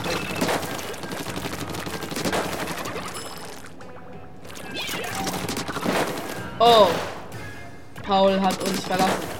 oh. 6.61 6.87
Paul 8.05 8.41
hat 8.41 8.59
uns 8.63 8.81
verlassen. 8.85 9.40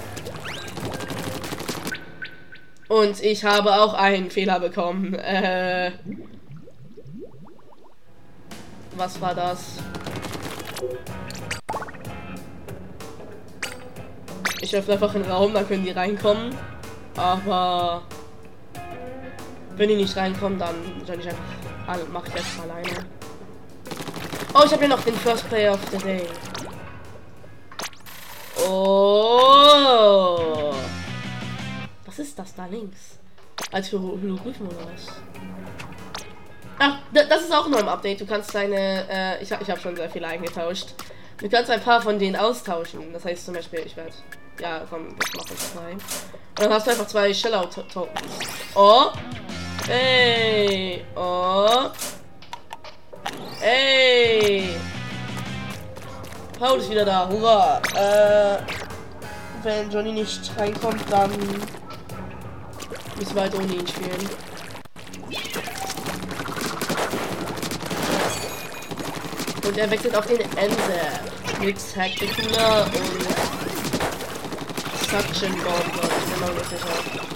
Und 2.91 3.23
ich 3.23 3.45
habe 3.45 3.73
auch 3.73 3.93
einen 3.93 4.29
Fehler 4.29 4.59
bekommen. 4.59 5.13
Äh, 5.13 5.93
was 8.97 9.21
war 9.21 9.33
das? 9.33 9.77
Ich 14.59 14.75
öffne 14.75 14.95
einfach 14.95 15.15
einen 15.15 15.23
Raum, 15.23 15.53
da 15.53 15.63
können 15.63 15.85
die 15.85 15.91
reinkommen. 15.91 16.53
Aber 17.15 18.01
wenn 19.77 19.87
die 19.87 19.95
nicht 19.95 20.17
reinkommen, 20.17 20.59
dann 20.59 20.75
soll 21.07 21.17
ich 21.17 21.29
einfach 21.29 21.39
alle 21.87 22.03
mach 22.11 22.27
ich 22.27 22.33
jetzt 22.33 22.59
alleine. 22.61 23.05
Oh, 24.53 24.63
ich 24.65 24.71
habe 24.73 24.81
ja 24.81 24.89
noch 24.89 25.01
den 25.01 25.15
First 25.15 25.47
Player 25.47 25.75
of 25.75 25.79
the 25.93 25.97
Day. 25.97 26.27
Oh. 28.67 30.40
Was 32.11 32.19
ist 32.19 32.37
das 32.37 32.53
da 32.53 32.65
links? 32.65 33.19
Als 33.71 33.89
Hologryphen 33.93 34.67
oder 34.67 34.85
was? 34.93 35.07
Ach, 36.77 36.97
das 37.13 37.43
ist 37.43 37.53
auch 37.53 37.69
nur 37.69 37.79
im 37.79 37.87
Update. 37.87 38.19
Du 38.19 38.25
kannst 38.25 38.53
deine, 38.53 39.07
äh, 39.09 39.41
ich, 39.41 39.49
ich 39.49 39.69
habe 39.69 39.79
schon 39.79 39.95
sehr 39.95 40.09
viele 40.09 40.27
eingetauscht. 40.27 40.87
Du 41.37 41.47
kannst 41.47 41.71
ein 41.71 41.79
paar 41.79 42.01
von 42.01 42.19
denen 42.19 42.35
austauschen. 42.35 43.13
Das 43.13 43.23
heißt 43.23 43.45
zum 43.45 43.53
Beispiel, 43.53 43.83
ich 43.85 43.95
werde 43.95 44.11
ja, 44.59 44.81
komm, 44.89 45.15
ich 45.25 45.37
mache 45.37 45.55
zwei. 45.55 45.91
Und 45.93 46.01
dann 46.57 46.73
hast 46.73 46.85
du 46.85 46.91
einfach 46.91 47.07
zwei 47.07 47.33
Shellout-Tokens. 47.33 48.33
Oh. 48.75 49.11
Hey. 49.87 51.05
Oh. 51.15 51.91
Hey. 53.61 54.75
Paul 56.59 56.77
ist 56.77 56.91
wieder 56.91 57.05
da. 57.05 57.29
Hurra. 57.29 57.81
Äh, 57.95 58.57
wenn 59.63 59.89
Johnny 59.89 60.11
nicht 60.11 60.51
reinkommt, 60.57 61.05
dann 61.09 61.31
müssen 63.21 63.35
wir 63.35 63.41
halt 63.43 63.53
ohne 63.53 63.75
ihn 63.75 63.87
spielen. 63.87 64.29
Und 69.63 69.77
er 69.77 69.91
wechselt 69.91 70.15
auf 70.15 70.25
den 70.25 70.39
Ende. 70.39 70.75
Mit 71.59 71.79
Spectacular 71.79 72.85
und 72.85 72.93
Suction 75.07 75.51
Bomb, 75.51 75.93
glaube 75.93 76.13
genau 76.33 76.51
das 76.57 76.71
ich 76.71 76.83
auch. 76.83 77.31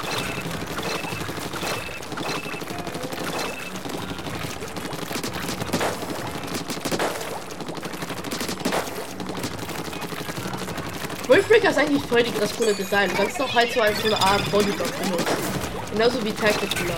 Wolfbreaker 11.28 11.69
ist 11.69 11.78
eigentlich 11.78 12.04
voll 12.06 12.24
das 12.39 12.56
coole 12.58 12.74
Design. 12.74 13.10
Du 13.12 13.15
kannst 13.17 13.39
doch 13.39 13.54
halt 13.54 13.71
so 13.71 13.82
als 13.82 14.02
so 14.02 14.08
eine 14.08 14.17
Art 14.19 14.52
Bodyguard 14.52 15.04
benutzen. 15.04 15.54
Genauso 15.95 16.21
wie 16.25 16.34
Tacticular. 16.34 16.97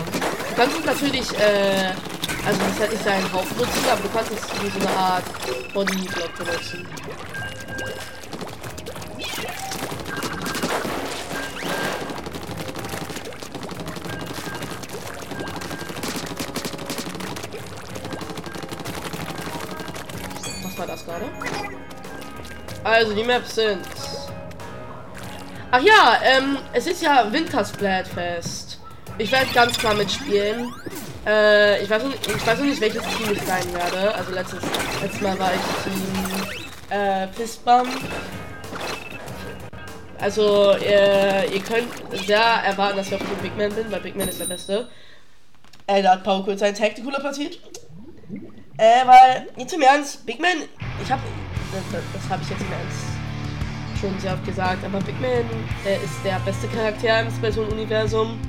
Du 0.50 0.56
kannst 0.56 0.80
es 0.80 0.86
natürlich, 0.86 1.40
äh, 1.40 1.94
also 2.44 2.60
das 2.60 2.72
ist 2.72 2.80
halt 2.80 2.92
nicht 2.94 3.04
sein 3.04 3.32
Hauptnutzen, 3.32 3.90
aber 3.92 4.02
du 4.02 4.10
kannst 4.10 4.32
es 4.32 4.64
wie 4.64 4.70
so 4.72 4.88
eine 4.88 4.98
Art 4.98 5.24
Bodyblock 5.72 6.36
benutzen. 6.36 6.88
Was 20.64 20.78
war 20.80 20.88
das 20.88 21.06
gerade? 21.06 21.26
Also 22.84 23.14
die 23.14 23.24
Maps 23.24 23.54
sind. 23.54 23.86
Ach 25.70 25.82
ja, 25.82 26.18
ähm, 26.24 26.58
es 26.74 26.88
ist 26.88 27.04
ja 27.04 27.32
Wintersplatfest. 27.32 28.57
Ich 29.20 29.32
werde 29.32 29.48
ganz 29.54 29.78
klar 29.78 29.96
mitspielen. 29.96 30.72
Äh, 31.26 31.84
ich 31.84 31.90
weiß, 31.90 32.04
nicht, 32.04 32.28
ich 32.28 32.48
weiß 32.48 32.60
noch 32.60 32.66
nicht, 32.66 32.80
welches 32.80 33.02
Team 33.02 33.32
ich 33.32 33.42
sein 33.42 33.74
werde. 33.74 34.14
Also 34.14 34.32
letztes, 34.32 34.60
letztes 35.02 35.22
Mal 35.22 35.40
war 35.40 35.52
ich 35.54 35.84
Team 35.84 36.98
äh, 36.98 37.28
Fistbump. 37.30 37.90
Also, 40.20 40.76
ihr, 40.78 41.46
ihr 41.52 41.62
könnt 41.62 41.88
sehr 42.26 42.40
erwarten, 42.40 42.98
dass 42.98 43.08
ich 43.08 43.16
auf 43.16 43.22
Team 43.22 43.38
Big 43.42 43.58
Man 43.58 43.74
bin, 43.74 43.92
weil 43.92 44.02
Big 44.02 44.16
Man 44.16 44.28
ist 44.28 44.40
der 44.40 44.46
Beste. 44.46 44.88
Äh, 45.88 46.04
da 46.04 46.12
hat 46.12 46.24
Paul 46.24 46.44
kurz 46.44 46.62
ein 46.62 46.76
Tacticular 46.76 47.22
passiert. 47.22 47.60
Äh, 48.78 49.06
weil, 49.06 49.48
jetzt 49.58 49.74
im 49.74 49.82
Ernst, 49.82 50.26
Big 50.26 50.40
Man, 50.40 50.64
ich 51.04 51.12
hab, 51.12 51.20
das, 51.72 51.82
das, 51.92 52.02
das 52.14 52.30
habe 52.30 52.44
ich 52.44 52.50
jetzt 52.50 52.62
im 52.62 52.72
Ernst 52.72 53.18
schon 54.00 54.20
sehr 54.20 54.34
oft 54.34 54.46
gesagt, 54.46 54.86
aber 54.86 55.00
Big 55.00 55.20
Man 55.20 55.46
äh, 55.86 55.96
ist 56.04 56.24
der 56.24 56.40
beste 56.46 56.68
Charakter 56.68 57.22
im 57.22 57.32
Splatoon-Universum. 57.32 58.40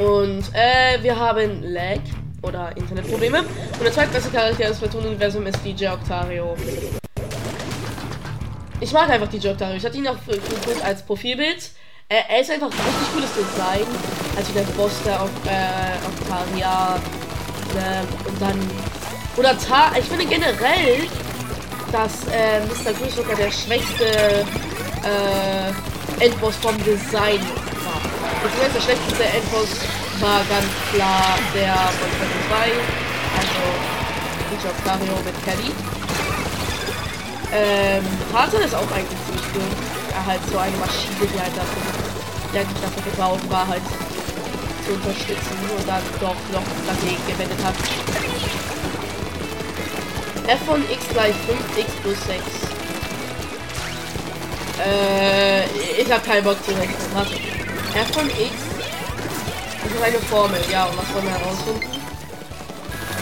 Und 0.00 0.44
äh, 0.54 1.02
wir 1.02 1.14
haben 1.14 1.62
Lag 1.62 2.00
oder 2.42 2.74
Internetprobleme. 2.74 3.40
Und 3.40 3.84
der 3.84 3.92
zweitbeste 3.92 4.30
Charakter 4.30 4.68
im 4.68 4.74
Splatoon-Universum 4.74 5.46
ist 5.46 5.62
DJ 5.62 5.88
Octario. 5.88 6.56
Ich 8.80 8.92
mag 8.92 9.10
einfach 9.10 9.28
DJ 9.28 9.48
Octario. 9.48 9.76
Ich 9.76 9.84
hatte 9.84 9.98
ihn 9.98 10.08
auch 10.08 10.16
für, 10.16 10.40
für, 10.40 10.82
als 10.86 11.04
Profilbild. 11.04 11.72
Er, 12.08 12.30
er, 12.30 12.40
ist 12.40 12.50
einfach 12.50 12.68
ein 12.68 12.72
richtig 12.72 13.12
cooles 13.12 13.28
Design. 13.34 13.86
Also 14.36 14.54
der 14.54 14.62
Boss 14.72 15.02
der 15.04 15.22
auf, 15.22 15.28
äh, 15.44 15.98
Octaria. 16.06 16.98
Ne, 17.74 18.02
und 18.26 18.40
dann. 18.40 18.58
Oder 19.36 19.58
Ta. 19.58 19.92
Ich 19.98 20.06
finde 20.06 20.24
generell, 20.24 21.06
dass 21.92 22.26
äh, 22.32 22.60
Mr. 22.60 22.94
Goose 22.94 23.16
sogar 23.16 23.36
der 23.36 23.50
schwächste 23.50 24.06
äh, 24.06 25.74
Endboss 26.24 26.56
vom 26.56 26.82
Design 26.84 27.40
war. 27.40 27.69
Ich 28.42 28.58
weiß, 28.58 28.72
der 28.72 28.80
schlechteste 28.80 29.24
Endboss 29.24 29.68
war 30.20 30.40
ganz 30.48 30.72
klar 30.92 31.38
der 31.52 31.74
von 31.76 32.08
Tekken 32.16 32.40
2. 32.48 32.56
Also 33.36 33.60
DJ 34.48 34.68
Octario 34.68 35.12
mit 35.24 35.36
Kelly. 35.44 35.70
Ähm, 37.52 38.04
Tarzan 38.32 38.62
ist 38.62 38.74
auch 38.74 38.90
eigentlich 38.92 39.18
ziemlich 39.26 39.44
cool. 39.54 39.62
Er 40.14 40.24
halt 40.24 40.40
so 40.50 40.56
eine 40.56 40.76
Maschine, 40.78 41.20
die 41.20 41.38
halt 41.38 41.52
dafür, 41.54 41.82
die 42.52 42.58
eigentlich 42.58 42.80
dafür 42.80 43.12
gebaut 43.12 43.40
war, 43.50 43.68
halt 43.68 43.82
zu 44.86 44.92
unterstützen 44.94 45.56
und 45.76 45.86
dann 45.86 46.02
doch 46.20 46.40
noch 46.52 46.64
dagegen 46.88 47.20
gewendet 47.26 47.58
hat. 47.62 47.74
f 50.46 50.60
von 50.66 50.82
x 50.90 51.08
gleich 51.12 51.34
5x 51.44 51.90
plus 52.02 52.18
6. 52.26 52.40
Äh, 54.86 55.64
ich 56.00 56.10
habe 56.10 56.24
keinen 56.24 56.44
Bock 56.44 56.56
zu 56.64 56.70
rechnen. 56.70 56.96
Warte. 57.12 57.59
F 57.94 58.14
von 58.14 58.28
x 58.28 58.70
das 59.82 59.92
ist 59.92 60.02
eine 60.02 60.18
Formel, 60.18 60.60
ja, 60.70 60.84
und 60.84 60.96
was 60.98 61.14
wollen 61.14 61.24
wir 61.24 61.32
herausfinden? 61.32 61.82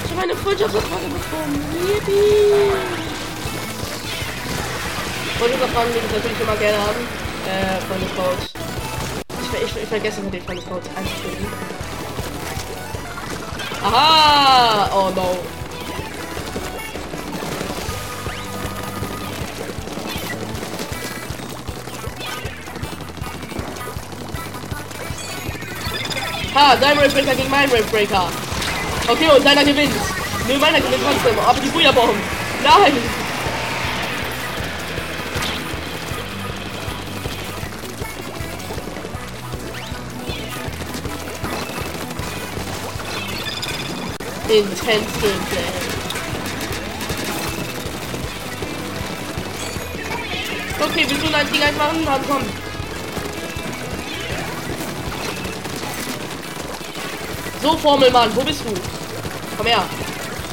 Ich 0.04 0.10
habe 0.10 0.22
eine 0.22 0.36
Freundschaftsanfrage 0.36 1.06
bekommen. 1.06 1.64
Yippie! 1.86 2.72
Freundesabfragen 5.38 5.92
nehme 5.92 6.06
ich 6.06 6.12
natürlich 6.12 6.40
immer 6.40 6.56
gerne 6.56 6.78
an. 6.78 6.96
Äh, 7.46 7.80
Freundescode. 7.86 8.50
Ich, 9.40 9.62
ich, 9.62 9.82
ich 9.82 9.88
vergesse 9.88 10.20
immer 10.20 10.30
den 10.30 10.42
Freundescode 10.42 10.82
einzufügen. 10.96 11.46
Aha! 13.82 14.90
Oh 14.92 15.10
no. 15.14 15.38
Ha, 26.58 26.74
dein 26.74 26.96
Wavebreaker 26.98 27.36
gegen 27.36 27.50
meinen 27.50 27.70
Wavebreaker. 27.70 28.28
Okay, 29.06 29.28
und 29.28 29.46
deiner 29.46 29.64
gewinnt. 29.64 29.94
Nö, 30.48 30.58
meiner 30.58 30.80
gewinnt 30.80 31.04
trotzdem. 31.04 31.38
Aber 31.38 31.60
die 31.60 31.68
Booyah-Bomb. 31.68 32.16
Nein! 32.64 32.92
Intense 44.48 44.80
Gameplay. 45.20 45.68
Okay, 50.80 51.06
willst 51.08 51.24
du 51.24 51.30
dein 51.30 51.52
Ding 51.52 51.62
einfach 51.62 51.92
machen? 51.92 52.04
Dann 52.04 52.20
komm. 52.26 52.67
So, 57.62 57.76
Formelmann, 57.76 58.34
wo 58.36 58.42
bist 58.42 58.60
du? 58.60 58.72
Komm 59.56 59.66
her. 59.66 59.82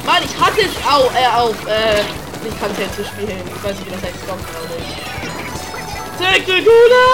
Mann, 0.04 0.22
ich 0.24 0.40
hatte 0.40 0.60
es 0.62 0.72
au, 0.86 1.04
äh, 1.14 1.26
auf, 1.36 1.54
äh, 1.66 2.00
ich 2.48 2.60
kann 2.60 2.70
es 2.72 2.78
jetzt 2.78 2.96
zu 2.96 3.04
spielen. 3.04 3.42
Ich 3.46 3.64
weiß 3.64 3.76
nicht, 3.76 3.86
wie 3.86 3.90
das 3.90 4.02
kommt, 4.26 4.44
glaube 4.50 4.74
ich. 4.78 5.06
Technikula! 6.18 7.06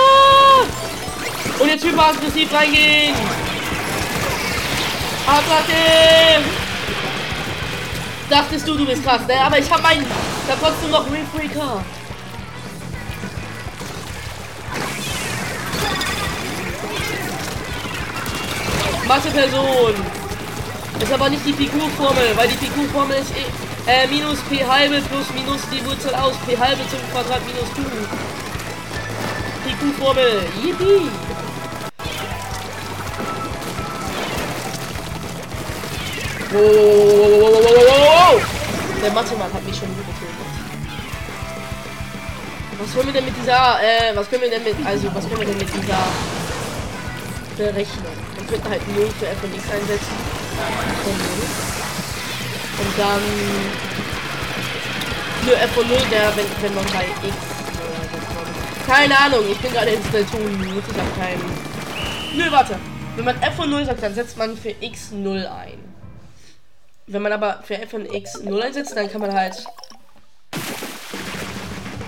Und 1.59 1.68
jetzt 1.68 1.85
hyperaggressiv 1.85 2.52
reingehen! 2.52 3.14
Attacke! 5.26 6.42
Dachtest 8.31 8.66
du, 8.66 8.76
du 8.76 8.87
bist 8.87 9.05
krass, 9.05 9.26
ne? 9.26 9.35
Aber 9.44 9.59
ich 9.59 9.70
habe 9.70 9.83
meinen. 9.83 10.07
Ich 10.07 10.52
hab 10.52 10.61
trotzdem 10.61 10.90
noch 10.90 11.11
Windbreaker. 11.11 11.85
Mathe-Person. 19.12 19.94
Ist 20.98 21.12
aber 21.12 21.29
nicht 21.29 21.44
die 21.44 21.53
Figurformel, 21.53 22.29
weil 22.35 22.48
die 22.48 22.57
Figurformel 22.57 23.18
ist 23.18 23.31
eh, 23.37 23.44
äh, 23.90 24.07
minus 24.07 24.38
p 24.48 24.64
halbe 24.64 25.03
plus 25.03 25.27
minus 25.35 25.61
die 25.70 25.85
Wurzel 25.85 26.14
aus 26.14 26.35
p 26.46 26.57
halbe 26.57 26.81
zum 26.88 27.01
Quadrat 27.12 27.42
minus 27.44 27.68
q. 27.75 27.83
Figurformel. 29.66 30.46
Yippie. 30.62 31.11
Wow. 36.53 38.42
Der 39.03 39.12
Mathe-Mann 39.12 39.53
hat 39.53 39.64
mich 39.66 39.77
schon 39.77 39.88
getötet. 39.88 40.16
Was 42.79 42.96
wollen 42.96 43.07
wir 43.09 43.12
denn 43.12 43.25
mit 43.27 43.35
dieser, 43.37 43.79
äh, 43.83 44.16
was 44.16 44.31
können 44.31 44.42
wir 44.42 44.51
denn 44.51 44.64
mit, 44.64 44.87
also, 44.87 45.14
was 45.14 45.29
können 45.29 45.40
wir 45.40 45.46
denn 45.48 45.59
mit 45.59 45.68
dieser 45.68 45.98
Berechnung? 47.57 48.17
Wir 48.37 48.47
könnten 48.47 48.71
halt 48.71 48.97
0 48.97 49.09
für 49.19 49.27
f 49.27 49.43
und 49.43 49.55
x 49.55 49.65
einsetzen. 49.71 50.17
Und 52.79 52.99
dann, 52.99 53.23
nur 55.47 55.57
f 55.57 55.77
und 55.77 55.88
0, 55.88 55.99
der, 56.11 56.37
wenn, 56.37 56.47
wenn 56.62 56.75
man 56.75 56.85
bei 56.87 57.07
x, 57.27 57.37
keine 58.87 59.19
Ahnung, 59.19 59.45
ich 59.51 59.59
bin 59.59 59.73
gerade 59.73 59.91
in 59.91 60.03
Splatoon, 60.05 60.61
ich 60.62 60.99
habe 60.99 61.21
keinen, 61.21 62.37
nö, 62.37 62.51
warte. 62.51 62.79
Wenn 63.17 63.25
man 63.25 63.41
f 63.43 63.59
und 63.59 63.71
0 63.71 63.85
sagt, 63.85 64.03
dann 64.03 64.15
setzt 64.15 64.37
man 64.37 64.57
für 64.57 64.75
x 64.81 65.11
0 65.12 65.47
ein. 65.47 65.79
Wenn 67.07 67.23
man 67.23 67.33
aber 67.33 67.62
für 67.62 67.75
f 67.75 67.93
und 67.95 68.12
x 68.12 68.43
0 68.43 68.62
einsetzt, 68.62 68.97
dann 68.97 69.11
kann 69.11 69.21
man 69.21 69.33
halt 69.33 69.55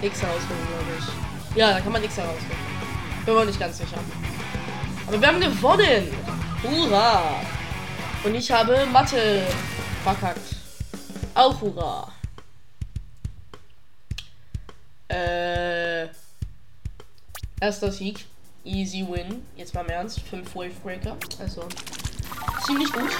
x 0.03 0.23
herausfinden, 0.23 0.67
glaube 0.69 0.85
ich. 0.99 1.57
Ja, 1.57 1.73
da 1.73 1.81
kann 1.81 1.93
man 1.93 2.03
x 2.03 2.17
herausfinden. 2.17 2.57
Bin 3.25 3.35
mir 3.35 3.47
nicht 3.47 3.61
ganz 3.61 3.79
sicher. 3.79 3.99
Aber 5.07 5.21
wir 5.21 5.29
haben 5.29 5.41
gewonnen! 5.41 6.11
Hurra! 6.63 7.41
Und 8.25 8.35
ich 8.35 8.51
habe 8.51 8.87
Mathe 8.87 9.43
verkackt. 10.03 10.57
Auch 11.35 11.61
hurra! 11.61 12.11
Äh. 15.09 16.09
Erster 17.61 17.93
Sieg. 17.93 18.25
Easy 18.65 19.07
win. 19.07 19.45
Jetzt 19.57 19.75
mal 19.75 19.83
im 19.83 19.91
Ernst. 19.91 20.21
5 20.21 20.55
Wave 20.55 20.75
Breaker. 20.83 21.17
Also 21.39 21.69
ziemlich 22.67 22.91
gut. 22.93 23.11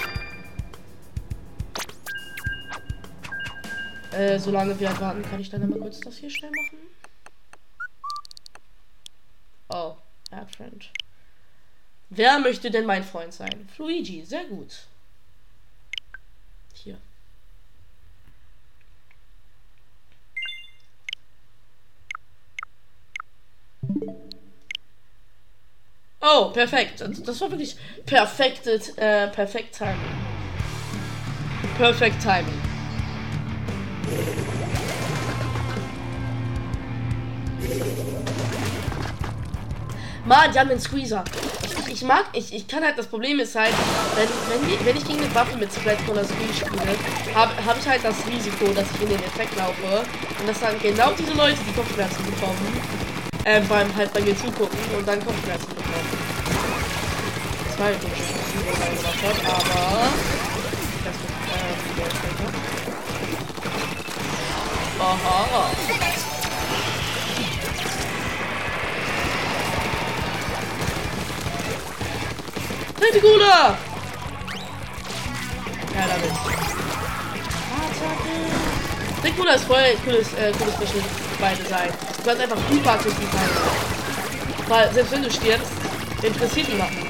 Äh, 4.11 4.39
solange 4.39 4.79
wir 4.79 4.99
warten, 4.99 5.21
kann 5.23 5.39
ich 5.39 5.49
dann 5.49 5.69
mal 5.69 5.77
kurz 5.79 5.99
das 5.99 6.17
hier 6.17 6.29
schnell 6.29 6.51
machen. 6.51 6.77
Oh, 9.69 9.95
Friend. 10.55 10.89
Wer 12.09 12.39
möchte 12.39 12.71
denn 12.71 12.85
mein 12.85 13.03
Freund 13.03 13.33
sein? 13.33 13.67
Luigi, 13.77 14.23
sehr 14.23 14.45
gut. 14.45 14.85
Hier. 16.73 16.97
Oh, 26.21 26.49
perfekt. 26.51 27.01
Das 27.01 27.41
war 27.41 27.51
wirklich 27.51 27.75
perfektes, 28.05 28.89
äh, 28.97 29.27
perfekt 29.27 29.75
Timing. 29.77 29.95
Perfect 31.77 32.21
Timing. 32.21 32.61
Mann, 40.25 40.51
die 40.51 40.59
haben 40.59 40.69
den 40.69 40.79
Squeezer. 40.79 41.23
Ich, 41.63 41.93
ich, 41.93 42.01
mag, 42.01 42.25
ich, 42.33 42.51
ich 42.51 42.67
kann 42.67 42.83
halt, 42.83 42.97
das 42.97 43.05
Problem 43.05 43.39
ist 43.39 43.55
halt, 43.55 43.73
wenn, 44.15 44.27
wenn, 44.49 44.67
die, 44.67 44.83
wenn 44.83 44.97
ich 44.97 45.05
gegen 45.05 45.23
eine 45.23 45.35
Waffe 45.35 45.55
mit 45.55 45.71
Splat 45.71 45.99
oder 46.09 46.25
Squeeze 46.25 46.65
spiele, 46.65 46.95
habe 47.35 47.51
hab 47.63 47.77
ich 47.77 47.87
halt 47.87 48.03
das 48.03 48.15
Risiko, 48.25 48.65
dass 48.73 48.87
ich 48.95 49.01
in 49.03 49.09
den 49.09 49.23
Effekt 49.23 49.55
laufe 49.55 50.03
und 50.39 50.47
dass 50.47 50.59
dann 50.59 50.79
genau 50.81 51.11
diese 51.11 51.33
Leute 51.33 51.57
die 51.67 51.73
Kopfschmerzen 51.73 52.25
bekommen, 52.25 52.81
äh, 53.43 53.61
beim 53.69 53.95
halt 53.95 54.11
bei 54.13 54.21
mir 54.21 54.35
zugucken 54.35 54.79
und 54.97 55.07
dann 55.07 55.23
Kopfschmerzen 55.23 55.69
bekommen. 55.69 56.09
Das 57.67 57.77
war 57.77 57.85
halt 57.85 58.03
nicht, 58.03 58.15
was 58.15 58.19
ich 58.19 58.97
gemacht 58.97 59.21
habe, 59.21 59.39
aber 59.53 60.09
das 61.05 61.15
wird, 61.21 61.33
ähm, 61.53 61.85
Aha. 64.97 66.14
Reticula! 72.99 73.77
Ja, 75.93 76.07
damit. 76.07 76.31
Reticula 79.23 79.51
ist 79.53 79.65
voll 79.65 79.97
cooles, 80.05 80.33
äh, 80.33 80.51
cooles 80.57 80.75
Special 80.75 81.03
beide 81.39 81.65
sein. 81.65 81.89
Du 82.17 82.23
kannst 82.23 82.41
einfach 82.41 82.57
super 82.69 82.91
aggressiv 82.91 83.29
sein. 83.31 83.49
Weil, 84.67 84.93
selbst 84.93 85.11
wenn 85.11 85.23
du 85.23 85.31
stirbst, 85.31 85.71
interessiert 86.21 86.69
niemanden. 86.69 87.07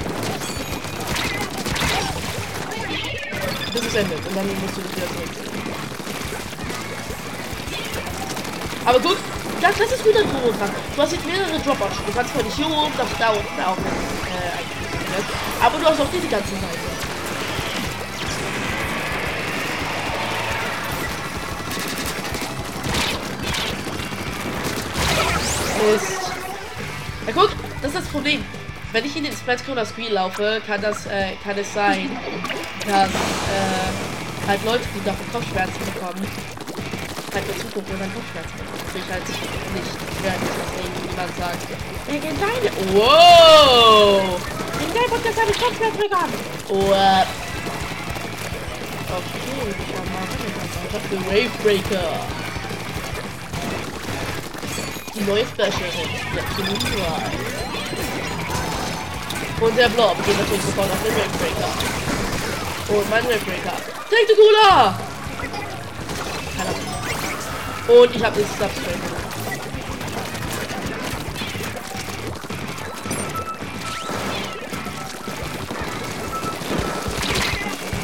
Bis 3.72 3.82
es 3.82 3.94
endet 3.94 4.26
und 4.26 4.36
dann 4.36 4.46
musst 4.60 4.76
du 4.76 4.80
dich 4.82 4.96
wieder 4.96 5.06
zurück. 5.06 5.46
Aber 8.84 9.00
guck, 9.00 9.16
das, 9.60 9.76
das 9.76 9.92
ist 9.92 10.04
guter 10.04 10.20
Turbo 10.20 10.52
dran. 10.56 10.70
Du 10.94 11.02
hast 11.02 11.12
jetzt 11.12 11.26
mehrere 11.26 11.58
Dropouts. 11.58 11.96
Du 12.06 12.12
kannst 12.12 12.32
von 12.32 12.44
hier 12.44 12.66
oben 12.66 12.92
nach 12.96 13.18
da 13.18 13.30
unten 13.30 13.60
auch 13.62 13.76
äh, 13.76 15.45
Aber 15.60 15.78
du 15.78 15.84
hast 15.86 16.00
auch 16.00 16.10
diese 16.12 16.28
ganze 16.28 16.50
Seite. 16.50 16.96
Mist. 25.92 26.32
Ja, 27.26 27.32
guck, 27.34 27.50
das 27.82 27.92
ist 27.92 28.00
das 28.00 28.08
Problem. 28.08 28.44
Wenn 28.92 29.04
ich 29.04 29.16
in 29.16 29.24
den 29.24 29.32
Splash 29.32 29.60
Screen 29.60 30.12
laufe, 30.12 30.60
kann 30.66 30.80
das, 30.80 31.06
äh, 31.06 31.32
kann 31.42 31.58
es 31.58 31.72
sein, 31.74 32.08
dass 32.86 33.10
äh, 33.10 34.46
halt 34.46 34.64
Leute, 34.64 34.84
die 34.94 35.04
davon 35.04 35.30
Kopfschmerzen 35.32 35.84
bekommen, 35.92 36.26
halt 37.34 37.46
mir 37.46 37.58
zugucken 37.58 37.92
und 37.94 38.00
dann 38.00 38.14
Kopfschmerzen 38.14 38.56
bekommen. 38.56 38.80
Das 38.86 38.94
ich 39.02 39.10
halt 39.10 39.28
nicht 39.28 40.22
werden, 40.22 40.48
dass 40.48 40.70
irgendjemand 40.82 41.36
sagt, 41.36 41.66
wer 42.06 42.20
kennt 42.20 42.40
deine? 42.40 42.70
Wow! 42.94 44.40
Den 44.80 44.92
Geil-Podcast 44.94 45.40
habe 45.40 45.50
ich 45.50 45.58
komplett 45.58 45.94
vegan. 45.98 46.30
Uah. 46.68 46.76
Oh. 46.78 47.46
Okay, 49.16 49.70
ich 49.70 49.76
schau 49.88 50.04
mal. 50.12 50.26
Das 50.92 51.02
ist 51.02 51.10
der 51.12 51.20
Wavebreaker. 51.26 52.06
Die 55.14 55.22
neue 55.22 55.44
Special-Hit. 55.46 56.10
Und 59.60 59.78
der 59.78 59.88
Blob 59.88 60.16
geht 60.26 60.38
natürlich 60.38 60.64
sofort 60.64 60.90
auf 60.90 61.02
den 61.02 61.14
Wavebreaker. 61.16 61.70
Und 62.88 63.10
mein 63.10 63.24
Wavebreaker. 63.24 63.76
Take 64.10 64.26
the 64.28 64.34
Cooler! 64.36 64.94
Und 67.88 68.16
ich 68.16 68.24
habe 68.24 68.36
den 68.36 68.46
Substrate. 68.46 69.15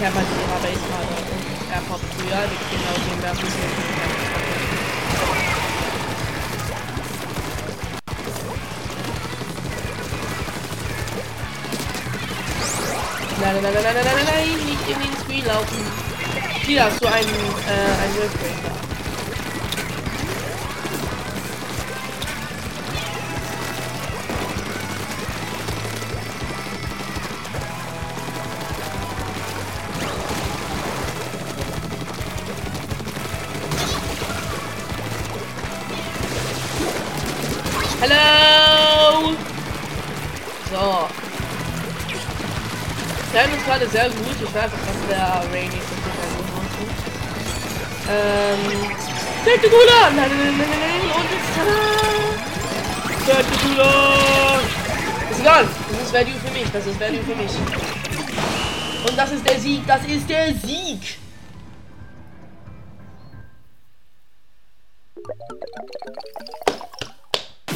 bisher 0.02 0.10
bei 0.10 0.22
dem 0.22 0.50
habe 0.50 0.68
ich 0.68 0.82
mal 0.90 1.06
im 1.06 1.72
Airport 1.72 2.00
früher, 2.16 2.42
die 2.50 2.58
genau 2.74 2.94
den 3.06 3.22
werfen 3.22 3.48
sie 3.48 3.92
Nein, 13.40 13.54
nein, 13.54 13.62
nein, 13.62 13.82
nein, 13.82 13.94
nein, 13.94 14.04
nein, 14.04 14.26
nein, 14.26 14.66
nicht 14.66 14.88
in 14.88 14.98
den 15.00 15.14
Spiel 15.20 15.46
laufen. 15.46 15.78
Hier 16.64 16.84
hast 16.84 17.02
du 17.02 17.06
einen, 17.06 17.28
äh, 17.28 18.02
einen 18.02 18.14
Wildbreaker. 18.14 18.71
The 49.60 49.68
Gula! 49.68 50.08
Und 50.08 50.16
jetzt 51.30 51.54
tada! 51.54 51.76
The 53.26 53.68
Gula! 53.68 53.92
Ist 55.30 55.40
egal. 55.40 55.68
Das 55.90 56.02
ist 56.02 56.12
Value 56.14 56.38
für 56.42 56.52
mich. 56.52 56.70
Das 56.72 56.86
ist 56.86 56.98
Value 56.98 57.22
für 57.22 57.34
mich. 57.34 57.52
Und 59.06 59.18
das 59.18 59.32
ist 59.32 59.46
der 59.46 59.60
Sieg. 59.60 59.86
Das 59.86 60.04
ist 60.06 60.28
der 60.28 60.54
Sieg. 60.54 61.18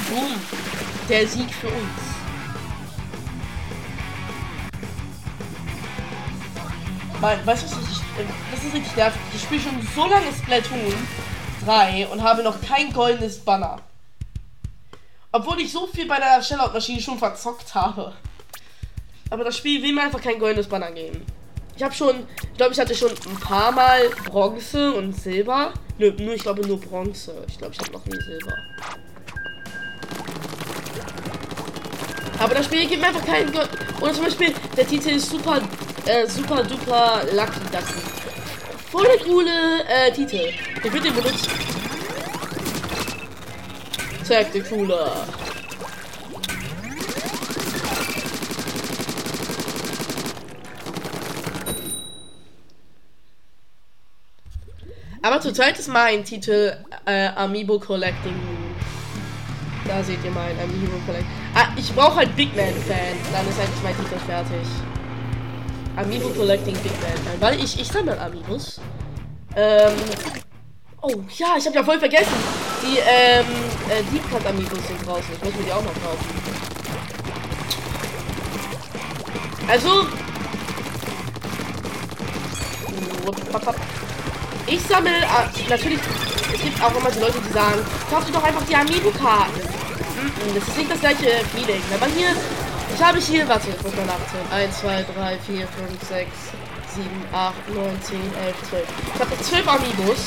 Boom. 0.09 0.41
Der 1.11 1.29
Sieg 1.29 1.53
für 1.61 1.69
uns. 1.69 2.01
Mein, 7.21 7.47
weißt 7.47 7.65
du, 7.65 7.77
das 7.77 8.65
ist 8.65 8.75
richtig 8.75 8.97
nervig. 8.97 9.21
Ich 9.35 9.43
spiele 9.43 9.61
schon 9.61 9.87
so 9.95 10.07
lange 10.07 10.33
Splatoon 10.33 10.95
3 11.67 12.07
und 12.07 12.23
habe 12.23 12.43
noch 12.43 12.61
kein 12.61 12.93
goldenes 12.93 13.39
Banner. 13.39 13.81
Obwohl 15.33 15.61
ich 15.61 15.73
so 15.73 15.87
viel 15.89 16.07
bei 16.07 16.19
der 16.19 16.41
Shellout-Maschine 16.41 17.01
schon 17.01 17.19
verzockt 17.19 17.75
habe. 17.75 18.13
Aber 19.31 19.45
das 19.45 19.57
Spiel 19.57 19.83
will 19.83 19.93
mir 19.93 20.03
einfach 20.03 20.23
kein 20.23 20.39
goldenes 20.39 20.69
Banner 20.69 20.93
geben. 20.93 21.27
Ich 21.77 21.83
habe 21.83 21.93
schon, 21.93 22.27
ich 22.53 22.57
glaube, 22.57 22.73
ich 22.73 22.79
hatte 22.79 22.95
schon 22.95 23.11
ein 23.11 23.41
paar 23.41 23.73
Mal 23.73 24.09
Bronze 24.31 24.93
und 24.93 25.13
Silber. 25.13 25.75
Nö, 25.99 26.13
nur, 26.19 26.35
ich 26.35 26.43
glaube 26.43 26.67
nur 26.67 26.81
Bronze. 26.81 27.45
Ich 27.49 27.59
glaube, 27.59 27.75
ich 27.75 27.81
habe 27.81 27.93
noch 27.93 28.07
nie 28.07 28.19
Silber. 28.19 28.57
Aber 32.39 32.55
das 32.55 32.67
Spiel 32.67 32.87
gibt 32.87 33.01
mir 33.01 33.09
einfach 33.09 33.27
keinen 33.27 33.53
Gott. 33.53 33.69
Oder 34.01 34.13
zum 34.13 34.25
Beispiel, 34.25 34.55
der 34.77 34.87
Titel 34.87 35.09
ist 35.11 35.29
super, 35.29 35.61
äh, 36.07 36.27
super 36.27 36.63
duper 36.63 37.23
Lucky 37.33 37.61
Ducky. 37.73 38.16
Voll 38.97 39.05
der 39.05 39.27
coole 39.27 39.85
äh, 39.85 40.11
Titel. 40.11 40.49
Ich 40.83 40.91
würde 40.91 41.03
den 41.03 41.15
benutzen. 41.15 41.51
Tacticular. 44.27 45.27
Aber 55.21 55.41
zurzeit 55.43 55.79
ist 55.79 55.89
mein 55.89 56.25
Titel 56.25 56.75
äh, 57.05 57.29
Amiibo 57.35 57.79
Collecting 57.79 58.57
da 59.87 60.03
seht 60.03 60.25
ihr 60.25 60.31
meinen 60.31 60.59
Amiibo 60.59 60.99
Collect. 61.07 61.25
Ah, 61.55 61.69
ich 61.77 61.95
brauche 61.95 62.17
halt 62.17 62.35
Big 62.35 62.55
Man 62.57 62.75
Fan. 62.75 63.17
Dann 63.33 63.49
ist 63.49 63.59
endlich 63.59 63.83
mein 63.83 63.97
Titel 63.97 64.19
fertig. 64.27 64.96
Amiibo 65.97 66.29
Collecting 66.29 66.77
Big 66.83 66.93
Man 67.01 67.11
ein, 67.11 67.41
weil 67.41 67.65
ich, 67.65 67.81
ich 67.81 67.89
sammle 67.89 68.21
Amiibos. 68.21 68.81
Ähm, 69.57 69.95
oh 71.01 71.15
ja, 71.37 71.55
ich 71.57 71.67
habe 71.67 71.77
ja 71.77 71.85
voll 71.85 71.99
vergessen. 71.99 72.35
Die 72.83 72.99
ähm, 72.99 73.47
äh, 73.89 74.03
Deep 74.13 74.31
Cut 74.31 74.47
Amiibos 74.47 74.87
sind 74.87 75.07
draußen. 75.07 75.33
Ich 75.33 75.43
muss 75.43 75.55
mir 75.55 75.65
die 75.65 75.73
auch 75.73 75.83
noch 75.83 75.95
kaufen. 75.95 76.27
Also. 79.69 80.07
Ich 84.67 84.83
sammle 84.83 85.11
äh, 85.11 85.69
natürlich. 85.71 86.01
Es 86.53 86.61
gibt 86.63 86.83
auch 86.83 86.95
immer 86.95 87.11
die 87.11 87.21
Leute, 87.21 87.39
die 87.41 87.53
sagen, 87.53 87.81
kauf 88.11 88.25
dir 88.25 88.33
doch 88.33 88.45
einfach 88.45 88.63
die 88.65 88.77
Amiibo-Karten. 88.77 89.61
Mhm, 89.61 90.55
das 90.55 90.69
ist 90.69 90.77
nicht 90.77 90.91
das 90.91 91.01
gleiche 91.01 91.45
Feeling. 91.55 91.83
Wenn 91.91 92.01
man 92.01 92.11
hier 92.11 92.29
ich 92.95 93.03
habe 93.03 93.19
hier, 93.19 93.49
warte, 93.49 93.69
ich 93.69 93.83
muss 93.83 93.95
mal 93.95 94.07
nachzählen. 94.07 94.47
1, 94.53 94.81
2, 94.81 95.05
3, 95.15 95.39
4, 95.39 95.67
5, 95.67 96.09
6, 96.09 96.31
7, 96.95 97.09
8, 97.33 97.55
9, 97.75 98.03
10, 98.03 98.17
11, 98.45 98.57
12. 98.71 98.89
Ich 99.15 99.21
habe 99.21 99.43
12 99.43 99.69
Amiibos. 99.69 100.19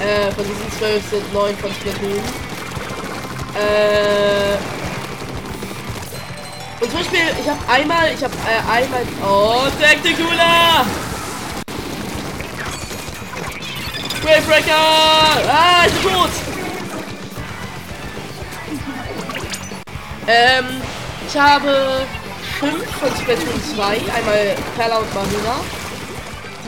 Äh, 0.00 0.32
von 0.32 0.44
diesen 0.44 0.78
12 0.78 1.10
sind 1.10 1.34
9 1.34 1.56
von 1.56 1.70
Splatoon. 1.72 2.24
Äh. 3.54 4.56
Und 6.80 6.90
zum 6.90 7.00
Beispiel, 7.00 7.20
ich 7.40 7.48
habe 7.48 7.60
einmal, 7.68 8.12
ich 8.14 8.24
habe 8.24 8.34
äh, 8.46 8.70
einmal. 8.70 9.02
Oh, 9.22 9.66
Tacticula! 9.80 10.86
Breaker! 14.46 14.72
Ah, 15.48 15.86
ich 15.86 15.92
bin 15.92 16.12
tot! 16.12 16.49
Ähm, 20.30 20.64
ich 21.26 21.36
habe 21.36 22.06
5 22.60 22.86
von 23.00 23.08
Splatoon 23.20 23.60
2, 23.74 23.84
einmal 23.84 24.54
Perla 24.76 24.98
und 24.98 25.12
Marina. 25.12 25.56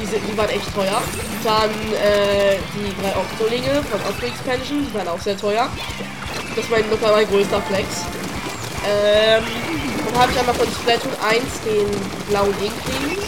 Die, 0.01 0.07
sind, 0.07 0.21
die 0.29 0.37
waren 0.37 0.49
echt 0.49 0.75
teuer. 0.75 1.01
Dann 1.45 1.71
äh, 1.71 2.59
die 2.75 2.93
drei 3.01 3.15
Octolinge 3.17 3.83
von 3.85 4.01
Octo 4.01 4.27
Expansion, 4.27 4.85
die 4.85 4.95
waren 4.95 5.07
auch 5.07 5.21
sehr 5.21 5.37
teuer. 5.37 5.69
Das 6.57 6.71
war 6.71 6.79
locker 6.79 7.13
mein 7.13 7.29
größter 7.29 7.63
Flex. 7.63 7.87
Ähm, 8.85 9.45
dann 10.07 10.23
habe 10.23 10.33
ich 10.33 10.39
einmal 10.41 10.55
von 10.57 10.67
Splatoon 10.67 11.13
1 11.31 11.43
den 11.65 12.29
blauen 12.29 12.55
Inkling. 12.55 13.19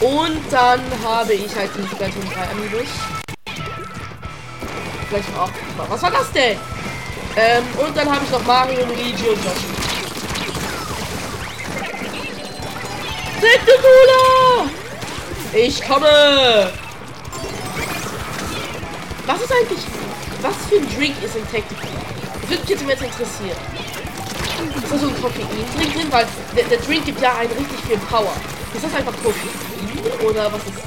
Und 0.00 0.40
dann 0.50 0.80
habe 1.04 1.34
ich 1.34 1.54
halt 1.54 1.76
den 1.76 1.86
Splatoon 1.86 2.24
3 2.24 2.50
Amiibus. 2.52 2.88
Vielleicht 5.10 5.28
auch. 5.36 5.50
Was 5.90 6.02
war 6.02 6.10
das 6.10 6.32
denn? 6.32 6.56
Ähm, 7.34 7.64
und 7.78 7.96
dann 7.96 8.10
habe 8.10 8.24
ich 8.24 8.30
noch 8.30 8.44
Mario, 8.44 8.84
Luigi 8.84 9.28
und 9.28 9.42
Yoshi. 9.42 9.72
Tentacula! 13.40 14.70
Ich 15.54 15.82
komme! 15.82 16.72
Was 19.26 19.40
ist 19.40 19.52
eigentlich... 19.52 19.80
Was 20.42 20.56
für 20.68 20.76
ein 20.76 20.88
Drink 20.98 21.14
ist 21.24 21.36
in 21.36 21.44
Tactical? 21.50 21.88
Würde 22.48 22.62
mich 22.62 22.68
jetzt 22.68 23.02
interessieren. 23.02 23.56
Ist 24.76 24.92
da 24.92 24.98
so 24.98 25.08
ein 25.08 25.22
Koffein-Drink 25.22 25.94
drin? 25.94 26.06
Weil 26.10 26.26
der, 26.54 26.64
der, 26.64 26.78
Drink 26.78 27.06
gibt 27.06 27.20
ja 27.20 27.34
einen 27.36 27.52
richtig 27.52 27.80
viel 27.86 27.96
Power. 27.98 28.34
Ist 28.74 28.84
das 28.84 28.94
einfach 28.94 29.14
Koffein? 29.22 30.28
Oder 30.28 30.52
was 30.52 30.62
ist 30.64 30.76
das? 30.76 30.84